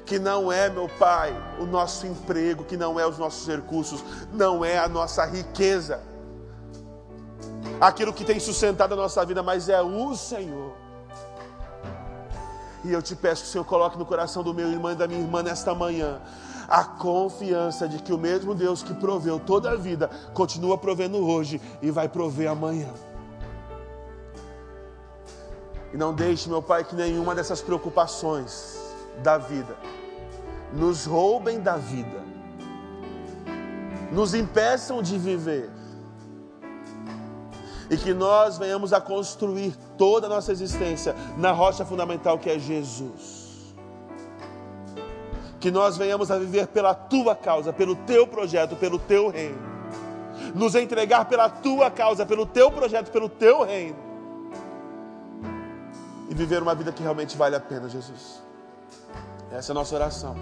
[0.04, 4.64] Que não é, meu Pai, o nosso emprego, que não é os nossos recursos, não
[4.64, 6.02] é a nossa riqueza,
[7.80, 10.74] aquilo que tem sustentado a nossa vida, mas é o Senhor.
[12.84, 15.06] E eu te peço que o Senhor coloque no coração do meu irmão e da
[15.06, 16.20] minha irmã nesta manhã
[16.68, 21.60] a confiança de que o mesmo Deus que proveu toda a vida continua provendo hoje
[21.80, 22.88] e vai prover amanhã.
[25.92, 28.78] E não deixe, meu Pai, que nenhuma dessas preocupações
[29.22, 29.76] da vida
[30.72, 32.22] nos roubem da vida,
[34.10, 35.70] nos impeçam de viver
[37.90, 42.58] e que nós venhamos a construir toda a nossa existência na rocha fundamental que é
[42.58, 43.41] Jesus
[45.62, 49.56] que nós venhamos a viver pela tua causa, pelo teu projeto, pelo teu reino.
[50.56, 53.96] Nos entregar pela tua causa, pelo teu projeto, pelo teu reino.
[56.28, 58.42] E viver uma vida que realmente vale a pena, Jesus.
[59.52, 60.34] Essa é a nossa oração.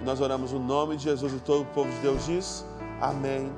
[0.00, 2.66] E nós oramos no nome de Jesus e todo o povo de Deus diz:
[3.00, 3.52] Amém.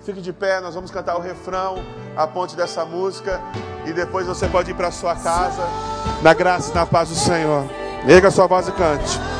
[0.00, 1.84] Fique de pé, nós vamos cantar o refrão,
[2.16, 3.42] a ponte dessa música.
[3.84, 5.64] E depois você pode ir para sua casa,
[6.22, 7.66] na graça e na paz do Senhor.
[8.08, 9.37] Erga sua voz e cante.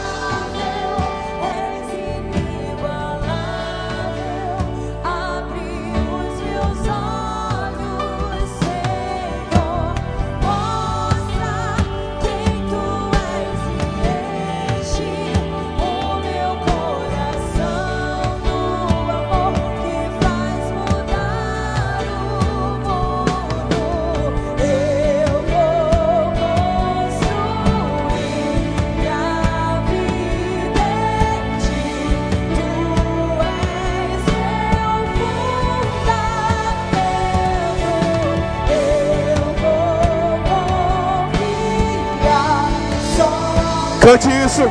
[44.09, 44.63] Cante isso.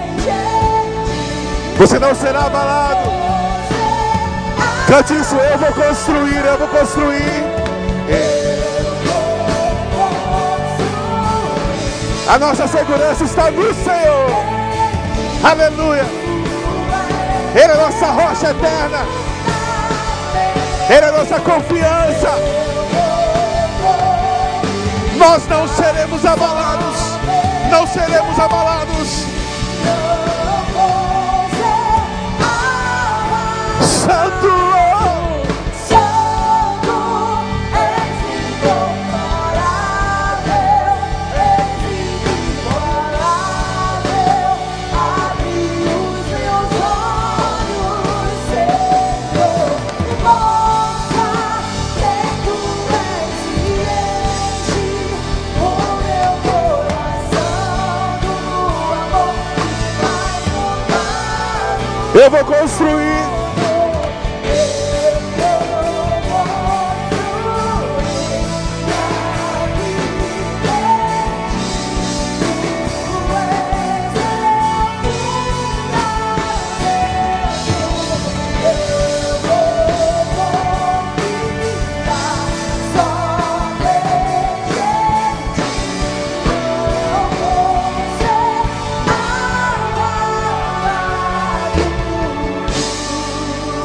[1.78, 3.08] Você não será abalado.
[4.88, 5.36] Cante isso.
[5.36, 7.44] Eu vou construir, eu vou construir.
[12.28, 14.28] A nossa segurança está no Senhor.
[15.44, 16.06] Aleluia.
[17.54, 19.06] Ele é a nossa rocha eterna.
[20.90, 22.32] Ele é a nossa confiança.
[25.16, 27.17] Nós não seremos abalados.
[27.70, 29.37] Não seremos abalados.
[62.20, 63.27] Eu vou construir.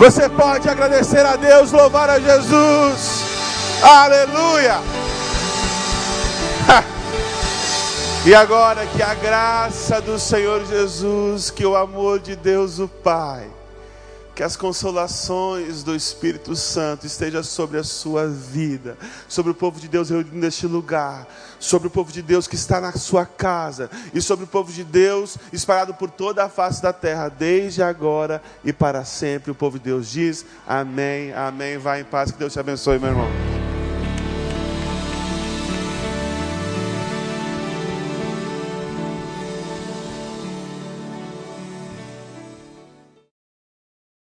[0.02, 3.22] Você pode agradecer a Deus, louvar a Jesus.
[3.80, 4.80] Aleluia.
[8.26, 13.48] E agora que a graça do Senhor Jesus, que o amor de Deus o Pai,
[14.34, 18.96] que as consolações do Espírito Santo estejam sobre a sua vida,
[19.28, 21.26] sobre o povo de Deus reunido neste lugar,
[21.58, 24.84] sobre o povo de Deus que está na sua casa e sobre o povo de
[24.84, 29.50] Deus espalhado por toda a face da terra, desde agora e para sempre.
[29.50, 31.78] O povo de Deus diz: Amém, Amém.
[31.78, 33.51] Vá em paz, que Deus te abençoe, meu irmão.